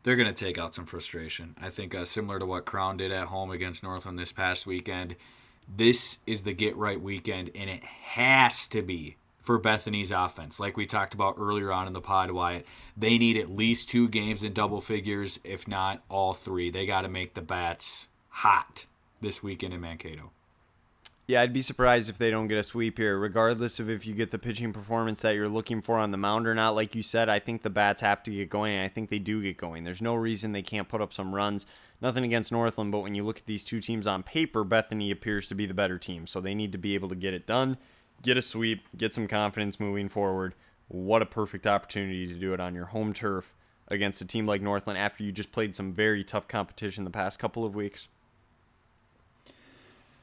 [0.04, 1.56] They're going to take out some frustration.
[1.62, 5.16] I think uh, similar to what Crown did at home against Northland this past weekend.
[5.74, 10.60] This is the get right weekend, and it has to be for Bethany's offense.
[10.60, 12.66] Like we talked about earlier on in the pod, Wyatt,
[12.98, 16.70] they need at least two games in double figures, if not all three.
[16.70, 18.86] They got to make the bats hot
[19.22, 20.32] this weekend in Mankato.
[21.32, 24.14] Yeah, I'd be surprised if they don't get a sweep here, regardless of if you
[24.14, 26.76] get the pitching performance that you're looking for on the mound or not.
[26.76, 29.42] Like you said, I think the bats have to get going, I think they do
[29.42, 29.86] get going.
[29.86, 31.66] There's no reason they can't put up some runs.
[32.02, 35.48] Nothing against Northland, but when you look at these two teams on paper, Bethany appears
[35.48, 36.28] to be the better team.
[36.28, 37.78] So they need to be able to get it done,
[38.22, 40.54] get a sweep, get some confidence moving forward.
[40.90, 43.54] What a perfect opportunity to do it on your home turf
[43.88, 47.40] against a team like Northland after you just played some very tough competition the past
[47.40, 48.10] couple of weeks.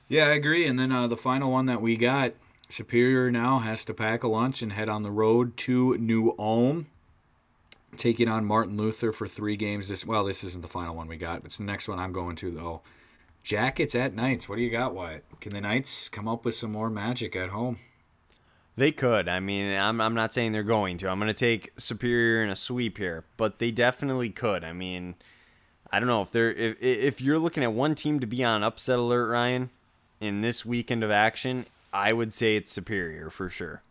[0.08, 0.66] Yeah, I agree.
[0.66, 2.32] And then uh, the final one that we got,
[2.70, 6.86] Superior now has to pack a lunch and head on the road to New Ulm,
[7.96, 9.88] taking on Martin Luther for three games.
[9.88, 11.42] This well, this isn't the final one we got.
[11.42, 12.82] But it's the next one I'm going to though.
[13.42, 14.48] Jackets at Knights.
[14.48, 15.24] What do you got, Wyatt?
[15.40, 17.78] Can the Knights come up with some more magic at home?
[18.76, 19.28] They could.
[19.28, 21.08] I mean, I'm, I'm not saying they're going to.
[21.08, 24.62] I'm going to take Superior in a sweep here, but they definitely could.
[24.62, 25.16] I mean,
[25.90, 28.62] I don't know if they're if if you're looking at one team to be on
[28.62, 29.70] upset alert, Ryan,
[30.20, 33.82] in this weekend of action, I would say it's Superior for sure.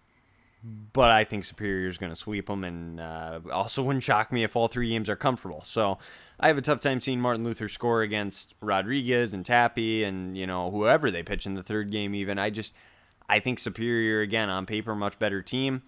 [0.91, 4.43] But I think Superior is going to sweep them, and uh, also wouldn't shock me
[4.43, 5.61] if all three games are comfortable.
[5.63, 5.97] So
[6.39, 10.47] I have a tough time seeing Martin Luther score against Rodriguez and Tappy and you
[10.47, 12.15] know whoever they pitch in the third game.
[12.15, 12.73] Even I just
[13.29, 15.83] I think Superior again on paper much better team.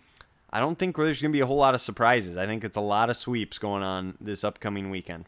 [0.51, 2.37] I don't think there's going to be a whole lot of surprises.
[2.37, 5.25] I think it's a lot of sweeps going on this upcoming weekend.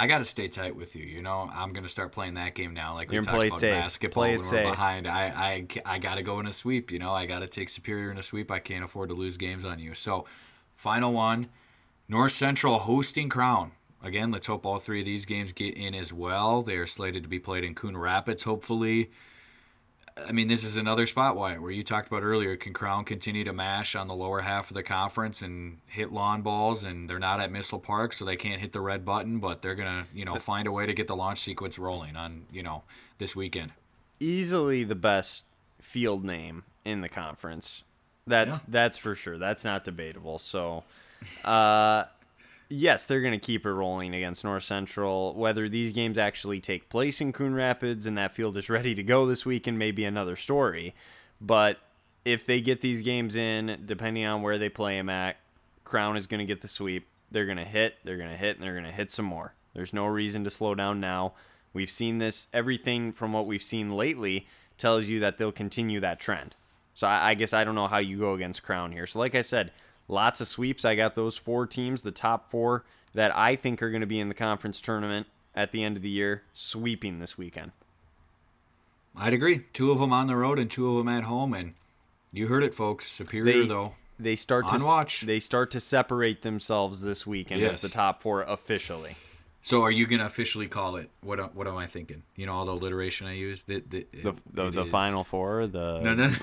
[0.00, 1.04] I got to stay tight with you.
[1.04, 2.94] You know, I'm going to start playing that game now.
[2.94, 3.74] Like You're we gonna talked about safe.
[3.74, 4.64] basketball Play when safe.
[4.64, 5.08] we're behind.
[5.08, 5.24] I,
[5.84, 6.92] I, I got to go in a sweep.
[6.92, 8.50] You know, I got to take Superior in a sweep.
[8.52, 9.94] I can't afford to lose games on you.
[9.94, 10.24] So,
[10.72, 11.48] final one
[12.08, 13.72] North Central hosting Crown.
[14.00, 16.62] Again, let's hope all three of these games get in as well.
[16.62, 19.10] They are slated to be played in Coon Rapids, hopefully.
[20.26, 22.56] I mean, this is another spot, Wyatt, where you talked about earlier.
[22.56, 26.42] Can Crown continue to mash on the lower half of the conference and hit lawn
[26.42, 26.84] balls?
[26.84, 29.74] And they're not at Missile Park, so they can't hit the red button, but they're
[29.74, 32.82] gonna, you know, find a way to get the launch sequence rolling on, you know,
[33.18, 33.72] this weekend.
[34.20, 35.44] Easily the best
[35.80, 37.82] field name in the conference.
[38.26, 38.64] That's Yeah.
[38.68, 39.38] that's for sure.
[39.38, 40.38] That's not debatable.
[40.38, 40.84] So,
[41.44, 42.04] uh,
[42.68, 45.34] yes, they're going to keep it rolling against North Central.
[45.34, 49.02] Whether these games actually take place in Coon Rapids and that field is ready to
[49.02, 50.94] go this weekend may be another story.
[51.40, 51.78] But
[52.24, 55.36] if they get these games in, depending on where they play them at,
[55.84, 57.06] Crown is going to get the sweep.
[57.30, 59.54] They're going to hit, they're going to hit, and they're going to hit some more.
[59.74, 61.34] There's no reason to slow down now.
[61.72, 64.46] We've seen this, everything from what we've seen lately
[64.78, 66.54] tells you that they'll continue that trend.
[66.94, 69.06] So I, I guess I don't know how you go against Crown here.
[69.06, 69.72] So, like I said,
[70.08, 70.84] lots of sweeps.
[70.84, 72.84] I got those four teams, the top four
[73.14, 76.02] that I think are going to be in the conference tournament at the end of
[76.02, 77.72] the year, sweeping this weekend.
[79.16, 79.64] I'd agree.
[79.72, 81.74] Two of them on the road and two of them at home, and
[82.32, 83.06] you heard it, folks.
[83.06, 83.94] Superior They- though.
[84.20, 85.20] They start On to watch.
[85.20, 87.74] they start to separate themselves this weekend Yes.
[87.74, 89.16] as the top four officially.
[89.60, 91.10] So, are you gonna officially call it?
[91.20, 91.40] What?
[91.40, 92.22] am- What am I thinking?
[92.36, 93.64] You know, all the alliteration I use.
[93.64, 95.66] The the The the, the final four.
[95.66, 96.28] The No, no,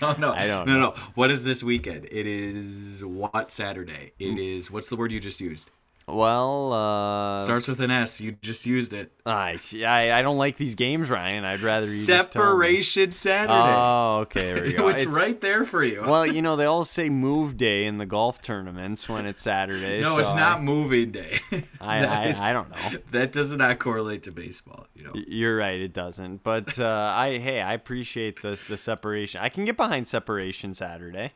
[0.00, 0.80] no, no, I don't no, know.
[0.80, 0.94] no.
[1.14, 2.06] What is this weekend?
[2.10, 4.12] It is what Saturday?
[4.18, 4.56] It mm.
[4.56, 5.70] is what's the word you just used?
[6.08, 8.20] Well, uh, Starts with an S.
[8.20, 9.10] You just used it.
[9.26, 11.44] I, I I don't like these games, Ryan.
[11.44, 12.30] I'd rather you just tell me.
[12.30, 13.52] Separation Saturday.
[13.52, 14.84] Oh, okay, there we it go.
[14.86, 16.02] was It's- right there for you.
[16.02, 20.00] Well, you know they all say move day in the golf tournaments when it's Saturday.
[20.00, 21.40] no, so it's not moving day.
[21.80, 22.98] I I, is- I don't know.
[23.10, 24.86] That does not correlate to baseball.
[24.94, 25.12] You know.
[25.26, 26.44] You're right, it doesn't.
[26.44, 29.40] But uh, I hey, I appreciate this the separation.
[29.40, 31.32] I can get behind separation Saturday.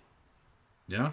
[0.87, 1.11] Yeah.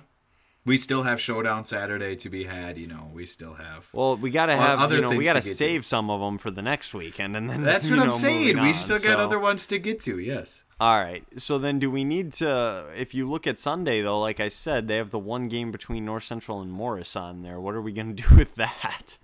[0.68, 2.78] We still have Showdown Saturday to be had.
[2.78, 3.88] You know, we still have.
[3.94, 5.58] Well, we gotta have other you know we gotta to get to.
[5.58, 8.48] save some of them for the next weekend, and then That's what I'm saying.
[8.48, 8.74] moving We on.
[8.76, 10.20] still got other ones to get to.
[10.20, 10.64] Yes.
[10.80, 11.24] All right.
[11.38, 12.86] So then, do we need to?
[12.96, 16.06] If you look at Sunday, though, like I said, they have the one game between
[16.06, 17.60] North Central and Morris on there.
[17.60, 19.18] What are we gonna do with that?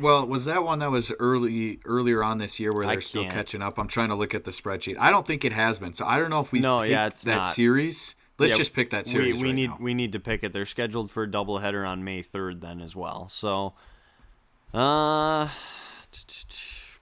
[0.00, 3.62] Well, was that one that was early earlier on this year where they're still catching
[3.62, 3.78] up?
[3.78, 4.96] I'm trying to look at the spreadsheet.
[4.98, 5.92] I don't think it has been.
[5.92, 7.54] So I don't know if we No, yeah, it's that not.
[7.54, 8.14] series.
[8.38, 9.40] Let's Yeah, just pick that we series.
[9.42, 9.78] we right need now.
[9.80, 10.52] we need to pick it.
[10.52, 13.28] They're scheduled for a doubleheader on May third, then as well.
[13.28, 13.74] So,
[14.72, 15.48] uh,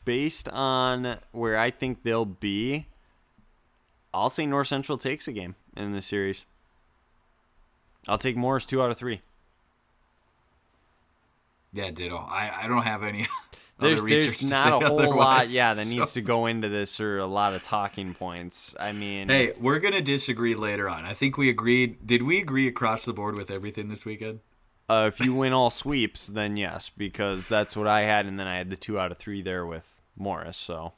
[0.04, 2.86] based on where I think they'll be,
[4.14, 6.46] I'll say North Central takes a game in this series.
[8.08, 9.20] I'll take Morris two out of three.
[11.72, 12.16] Yeah, ditto.
[12.16, 13.26] I, I don't have any.
[13.78, 16.22] There's, other there's research to not say a whole lot, yeah, that so- needs to
[16.22, 18.74] go into this or a lot of talking points.
[18.80, 21.04] I mean, Hey, we're gonna disagree later on.
[21.04, 22.06] I think we agreed.
[22.06, 24.40] Did we agree across the board with everything this weekend?
[24.88, 28.46] uh, if you win all sweeps, then yes, because that's what I had, and then
[28.46, 29.84] I had the two out of three there with
[30.16, 30.56] Morris.
[30.56, 30.92] So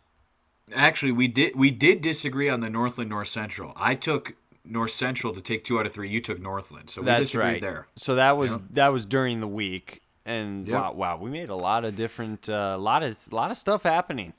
[0.74, 1.56] Actually, we did.
[1.56, 3.72] We did disagree on the Northland North Central.
[3.74, 6.10] I took North Central to take two out of three.
[6.10, 7.60] You took Northland, so we that's disagreed right.
[7.62, 7.86] there.
[7.96, 8.60] So that was Yep.
[8.72, 10.80] that was during the week, and Yep.
[10.80, 13.82] wow, wow, we made a lot of different, a lot of a lot of stuff
[13.82, 14.34] happening.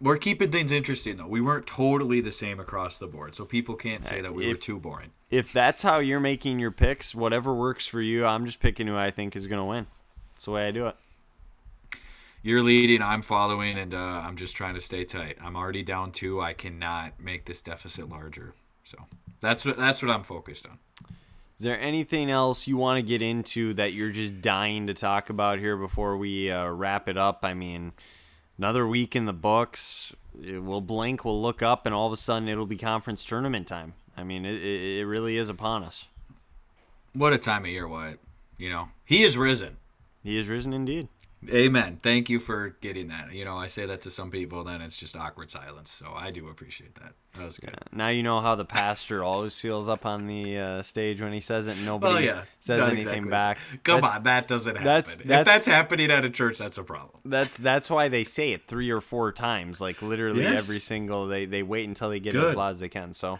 [0.00, 1.26] We're keeping things interesting though.
[1.26, 4.54] We weren't totally the same across the board, so people can't say that we were
[4.54, 5.10] too boring.
[5.30, 8.96] If that's how you're making your picks, whatever works for you, I'm just picking who
[8.96, 9.86] I think is going to win.
[10.34, 10.96] That's the way I do it.
[12.42, 15.38] You're leading, I'm following, and uh, I'm just trying to stay tight.
[15.42, 16.42] I'm already down two.
[16.42, 18.52] I cannot make this deficit larger.
[18.82, 18.98] So
[19.40, 20.78] that's what that's what I'm focused on.
[21.58, 25.30] Is there anything else you want to get into that you're just dying to talk
[25.30, 27.40] about here before we uh, wrap it up?
[27.44, 27.92] I mean,
[28.58, 30.12] another week in the books.
[30.34, 33.94] We'll blink, we'll look up, and all of a sudden it'll be conference tournament time.
[34.16, 36.06] I mean, it, it, really is upon us.
[37.12, 38.18] What a time of year, Wyatt.
[38.58, 39.76] You know, he is risen.
[40.24, 41.08] He has risen indeed.
[41.50, 41.98] Amen.
[42.02, 43.32] Thank you for getting that.
[43.32, 45.90] You know, I say that to some people, then it's just awkward silence.
[45.90, 47.12] So I do appreciate that.
[47.36, 47.74] That was good.
[47.92, 51.40] Now you know how the pastor always feels up on the uh, stage when he
[51.40, 52.42] says it, and nobody Well, yeah.
[52.60, 53.30] says Not anything exactly.
[53.30, 53.58] back.
[53.84, 54.84] Come That's- on, that doesn't happen.
[54.86, 57.20] that's- if that's- that's happening at a church, that's a problem.
[57.24, 60.62] That's that's why they say it three or four times, like literally Yes.
[60.64, 61.26] every single.
[61.26, 62.50] They they wait until they get Good.
[62.50, 63.12] as loud as they can.
[63.12, 63.38] So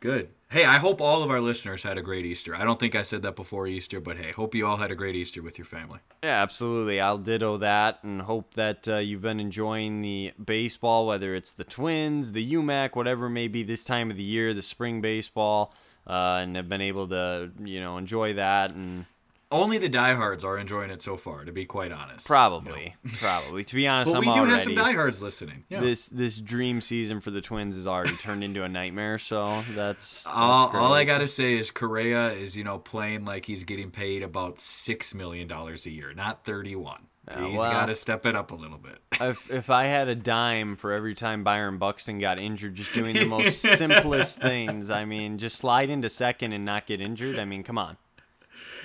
[0.00, 0.28] Good.
[0.48, 2.54] Hey, I hope all of our listeners had a great Easter.
[2.54, 4.94] I don't think I said that before Easter, but hey, hope you all had a
[4.94, 5.98] great Easter with your family.
[6.22, 7.00] yeah, absolutely.
[7.00, 11.64] I'll ditto that and hope that uh, you've been enjoying the baseball, whether it's the
[11.64, 15.74] Twins, the UMAC, whatever it may be this time of the year, the spring baseball,
[16.06, 19.06] uh, and have been able to you know enjoy that and
[19.50, 22.26] Only the diehards are enjoying it so far, to be quite honest.
[22.26, 25.64] probably probably to be honest, But I'm we do already have some diehards listening.
[25.68, 25.80] Yeah.
[25.80, 29.18] this this dream season for the Twins has already turned into a nightmare.
[29.18, 33.46] So that's, that's all, all I gotta say is Correa is, you know, playing like
[33.46, 37.06] he's getting paid about six million dollars a year, not thirty-one.
[37.28, 38.98] Yeah, he's well- got to step it up a little bit.
[39.20, 43.14] if if I had a dime for every time Byron Buxton got injured, just doing
[43.14, 47.38] the most simplest things, I mean, just slide into second and not get injured.
[47.38, 47.96] I mean, come on.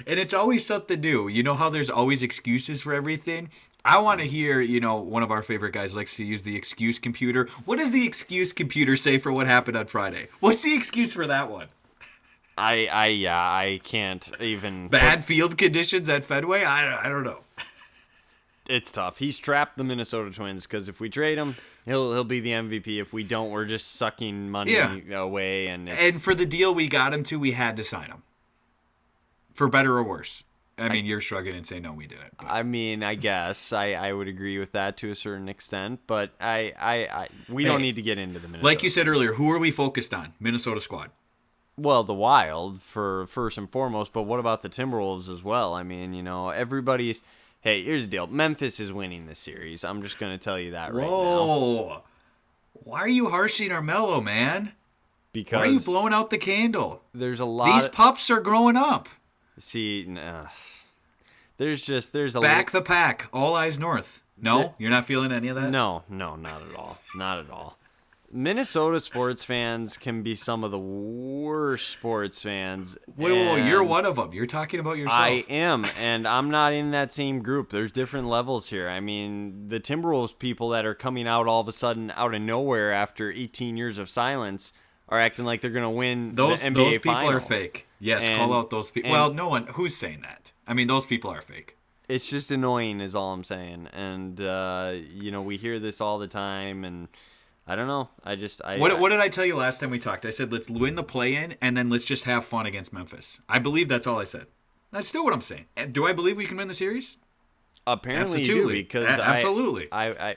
[0.08, 1.28] And it's always something new.
[1.28, 3.50] You know how there's always excuses for everything?
[3.84, 6.56] I want to hear, you know, one of our favorite guys likes to use the
[6.56, 7.48] excuse computer.
[7.66, 10.28] What does the excuse computer say for what happened on Friday?
[10.40, 11.68] What's the excuse for that one?
[12.58, 14.90] I I yeah, I can't even.
[14.90, 16.64] Bad field conditions at Fenway?
[16.64, 17.40] I, I don't know.
[18.70, 19.18] It's tough.
[19.18, 21.56] He's trapped the Minnesota Twins because if we trade him,
[21.86, 23.02] he'll he'll be the MVP.
[23.02, 25.18] If we don't, we're just sucking money Yeah.
[25.20, 25.68] away.
[25.68, 28.22] And it's, And for the deal we got him to, we had to sign him.
[29.54, 30.44] For better or worse.
[30.78, 32.38] I mean, you're shrugging and saying, no, we didn't.
[32.38, 36.00] But I mean, I guess I, I would agree with that to a certain extent,
[36.08, 38.66] but I I, I we don't need to get into the Minnesota.
[38.66, 40.34] like you said earlier, who are we focused on?
[40.40, 41.12] Minnesota squad.
[41.78, 45.74] Well, the Wild for first and foremost, but what about the Timberwolves as well?
[45.74, 47.22] I mean, you know, everybody's.
[47.62, 48.26] Hey, here's the deal.
[48.26, 49.84] Memphis is winning this series.
[49.84, 52.04] I'm just going to tell you that right now Whoa.
[52.74, 54.72] Why are you harshing our mellow, man?
[55.32, 57.04] because Why are you blowing out the candle?
[57.14, 57.76] there's a lot.
[57.76, 59.08] These of- pups are growing up.
[59.62, 60.42] See, nah.
[60.42, 60.48] Uh,
[61.58, 63.28] there's just there's a Back the pack.
[63.32, 64.24] All eyes north.
[64.36, 65.70] No, you're not feeling any of that.
[65.70, 66.98] No, no, not at all.
[67.16, 67.78] Not at all.
[68.34, 72.98] Minnesota sports fans can be some of the worst sports fans.
[73.18, 74.34] Whoa, whoa, you're one of them.
[74.34, 75.20] You're talking about yourself.
[75.20, 77.70] I am, and I'm not in that same group.
[77.70, 78.88] There's different levels here.
[78.88, 82.42] I mean, the Timberwolves people that are coming out all of a sudden out of
[82.42, 84.72] nowhere after 18 years of silence
[85.12, 87.34] are acting like they're going to win those the NBA those people finals.
[87.36, 87.88] are fake.
[88.00, 89.12] Yes, And- call out those people.
[89.12, 90.52] Well, no one who's saying that.
[90.66, 91.78] I mean, those people are fake.
[92.08, 93.88] It's just annoying, is all I'm saying.
[93.94, 97.08] And uh, you know, we hear this all the time, and
[97.68, 98.10] I don't know.
[98.24, 100.26] I just I What, what did I tell you last time we talked?
[100.26, 103.40] I said let's win the play-in and then let's just have fun against Memphis.
[103.48, 104.48] I believe that's all I said.
[104.92, 105.66] That's still what I'm saying.
[105.94, 107.18] Do I believe we can win the series?
[107.88, 108.82] apparently you do Absolutely.
[108.84, 109.88] because A- I- absolutely.
[109.92, 110.36] I I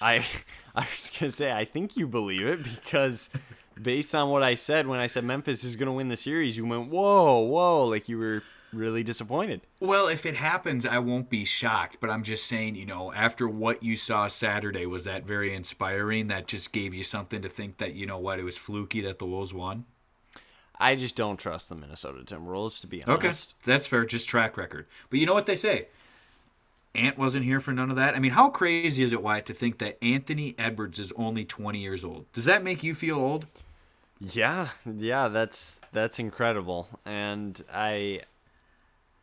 [0.00, 0.24] I
[0.76, 3.30] I was gonna say I think you believe it because
[3.82, 6.66] based on what I said when I said Memphis is gonna win the series, you
[6.66, 9.60] went whoa whoa like you were really disappointed.
[9.80, 11.98] Well, if it happens, I won't be shocked.
[12.00, 16.28] But I'm just saying, you know, after what you saw Saturday, was that very inspiring?
[16.28, 19.18] That just gave you something to think that, you know what, it was fluky that
[19.18, 19.84] the Wolves won?
[20.80, 23.54] I just don't trust the Minnesota Timberwolves to be honest.
[23.54, 24.04] Okay, that's fair.
[24.04, 24.86] Just track record.
[25.10, 25.88] But you know what they say?
[26.94, 28.14] Ant wasn't here for none of that.
[28.14, 31.78] I mean, how crazy is it, Wyatt, to think that Anthony Edwards is only 20
[31.78, 32.30] years old?
[32.32, 33.46] Does that make you feel old?
[34.20, 38.22] Yeah, yeah, that's that's incredible, and I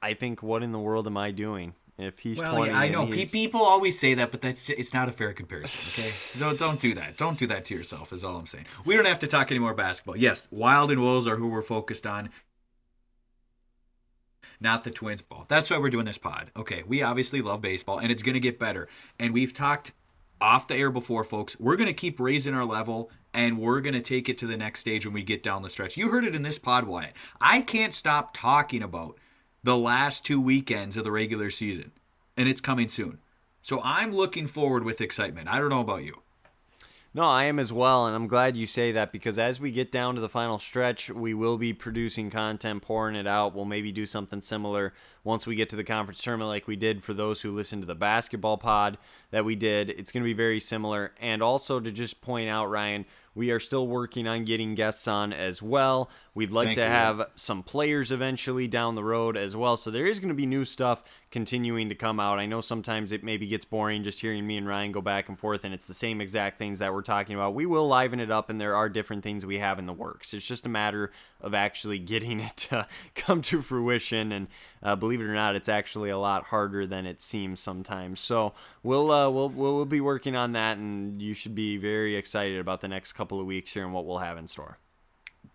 [0.01, 2.71] I think what in the world am I doing if he's Well, 20?
[2.71, 3.05] yeah, I know.
[3.07, 6.03] He's- people always say that, but that's just, it's not a fair comparison.
[6.03, 7.17] Okay, don't don't do that.
[7.17, 8.13] Don't do that to yourself.
[8.13, 8.65] Is all I'm saying.
[8.85, 10.15] We don't have to talk any more basketball.
[10.15, 12.29] Yes, Wild and Wolves are who we're focused on,
[14.61, 15.45] not the Twins ball.
[15.49, 16.51] That's why we're doing this pod.
[16.55, 18.87] Okay, we obviously love baseball, and it's going to get better.
[19.19, 19.91] And we've talked
[20.39, 21.59] off the air before, folks.
[21.59, 24.57] We're going to keep raising our level, and we're going to take it to the
[24.57, 25.97] next stage when we get down the stretch.
[25.97, 27.13] You heard it in this pod, Wyatt.
[27.41, 29.17] I can't stop talking about
[29.61, 31.91] the last two weekends of the regular season,
[32.38, 33.19] and it's coming soon.
[33.61, 35.49] So I'm looking forward with excitement.
[35.49, 36.21] I don't know about you.
[37.15, 39.89] No, I am as well, and I'm glad you say that because as we get
[39.89, 43.55] down to the final stretch, we will be producing content, pouring it out.
[43.55, 47.05] We'll maybe do something similar once we get to the conference tournament, like we did
[47.05, 48.97] for those who listened to the basketball pod
[49.31, 49.91] that we did.
[49.91, 51.13] It's going to be very similar.
[51.21, 53.05] And also to just point out, Ryan,
[53.36, 56.09] we are still working on getting guests on as well.
[56.36, 56.88] We'd like Thank to you.
[56.88, 59.77] have some players eventually down the road as well.
[59.77, 62.39] So there is going to be new stuff continuing to come out.
[62.39, 65.39] I know sometimes it maybe gets boring just hearing me and Ryan go back and
[65.39, 67.53] forth, and it's the same exact things that we're talking about.
[67.53, 70.33] We will liven it up, and there are different things we have in the works.
[70.33, 74.47] It's just a matter of actually getting it to come to fruition and
[74.83, 78.19] Uh, believe it or not, it's actually a lot harder than it seems sometimes.
[78.19, 82.59] So we'll uh, we'll we'll be working on that, and you should be very excited
[82.59, 84.77] about the next couple of weeks here and what we'll have in store.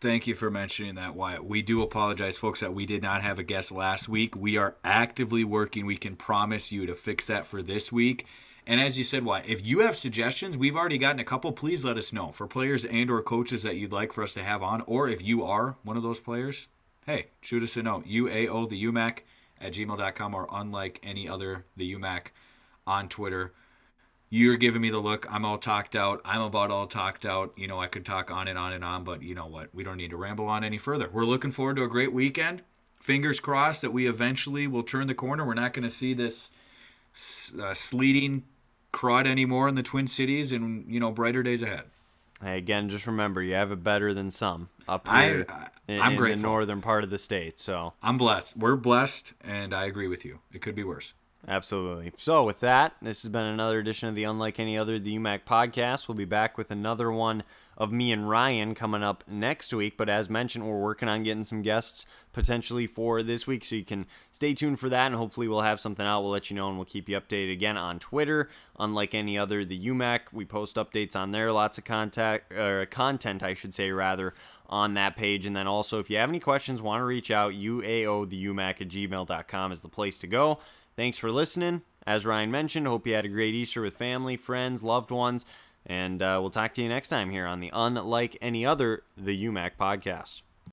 [0.00, 1.44] Thank you for mentioning that, Wyatt.
[1.44, 4.34] We do apologize, folks, that we did not have a guest last week.
[4.34, 5.84] We are actively working.
[5.84, 8.24] We can promise you to fix that for this week.
[8.66, 11.52] And as you said, Wyatt, if you have suggestions, we've already gotten a couple.
[11.52, 14.42] Please let us know for players and or coaches that you'd like for us to
[14.42, 16.68] have on, or if you are one of those players,
[17.04, 18.06] hey, shoot us a note.
[18.06, 19.18] UAO the UMAC
[19.60, 22.28] at gmail.com or unlike any other the UMAC
[22.86, 23.52] on Twitter
[24.30, 25.26] you're giving me the look.
[25.30, 26.20] I'm all talked out.
[26.24, 27.52] I'm about all talked out.
[27.56, 29.74] You know, I could talk on and on and on, but you know what?
[29.74, 31.10] We don't need to ramble on any further.
[31.12, 32.62] We're looking forward to a great weekend.
[33.00, 35.44] Fingers crossed that we eventually will turn the corner.
[35.44, 36.52] We're not going to see this
[37.60, 38.44] uh, sleeting
[38.92, 41.84] crud anymore in the Twin Cities and, you know, brighter days ahead.
[42.42, 46.22] Hey, again, just remember you have it better than some up here I, I, in,
[46.22, 47.58] in the northern part of the state.
[47.60, 48.56] So I'm blessed.
[48.56, 50.38] We're blessed, and I agree with you.
[50.52, 51.12] It could be worse.
[51.48, 52.12] Absolutely.
[52.18, 55.40] So, with that, this has been another edition of the Unlike Any Other, the UMAC
[55.44, 56.06] podcast.
[56.06, 57.44] We'll be back with another one
[57.78, 59.96] of me and Ryan coming up next week.
[59.96, 63.64] But as mentioned, we're working on getting some guests potentially for this week.
[63.64, 65.06] So you can stay tuned for that.
[65.06, 66.20] And hopefully, we'll have something out.
[66.20, 68.50] We'll let you know and we'll keep you updated again on Twitter.
[68.78, 71.50] Unlike any other, the UMAC, we post updates on there.
[71.50, 74.34] Lots of contact, or content, I should say, rather,
[74.68, 75.46] on that page.
[75.46, 78.82] And then also, if you have any questions, want to reach out, UAO the UMAC
[78.82, 80.60] at gmail.com is the place to go.
[80.96, 81.82] Thanks for listening.
[82.06, 85.44] As Ryan mentioned, hope you had a great Easter with family, friends, loved ones,
[85.86, 89.44] and uh, we'll talk to you next time here on the Unlike Any Other, the
[89.44, 90.42] UMAC podcast.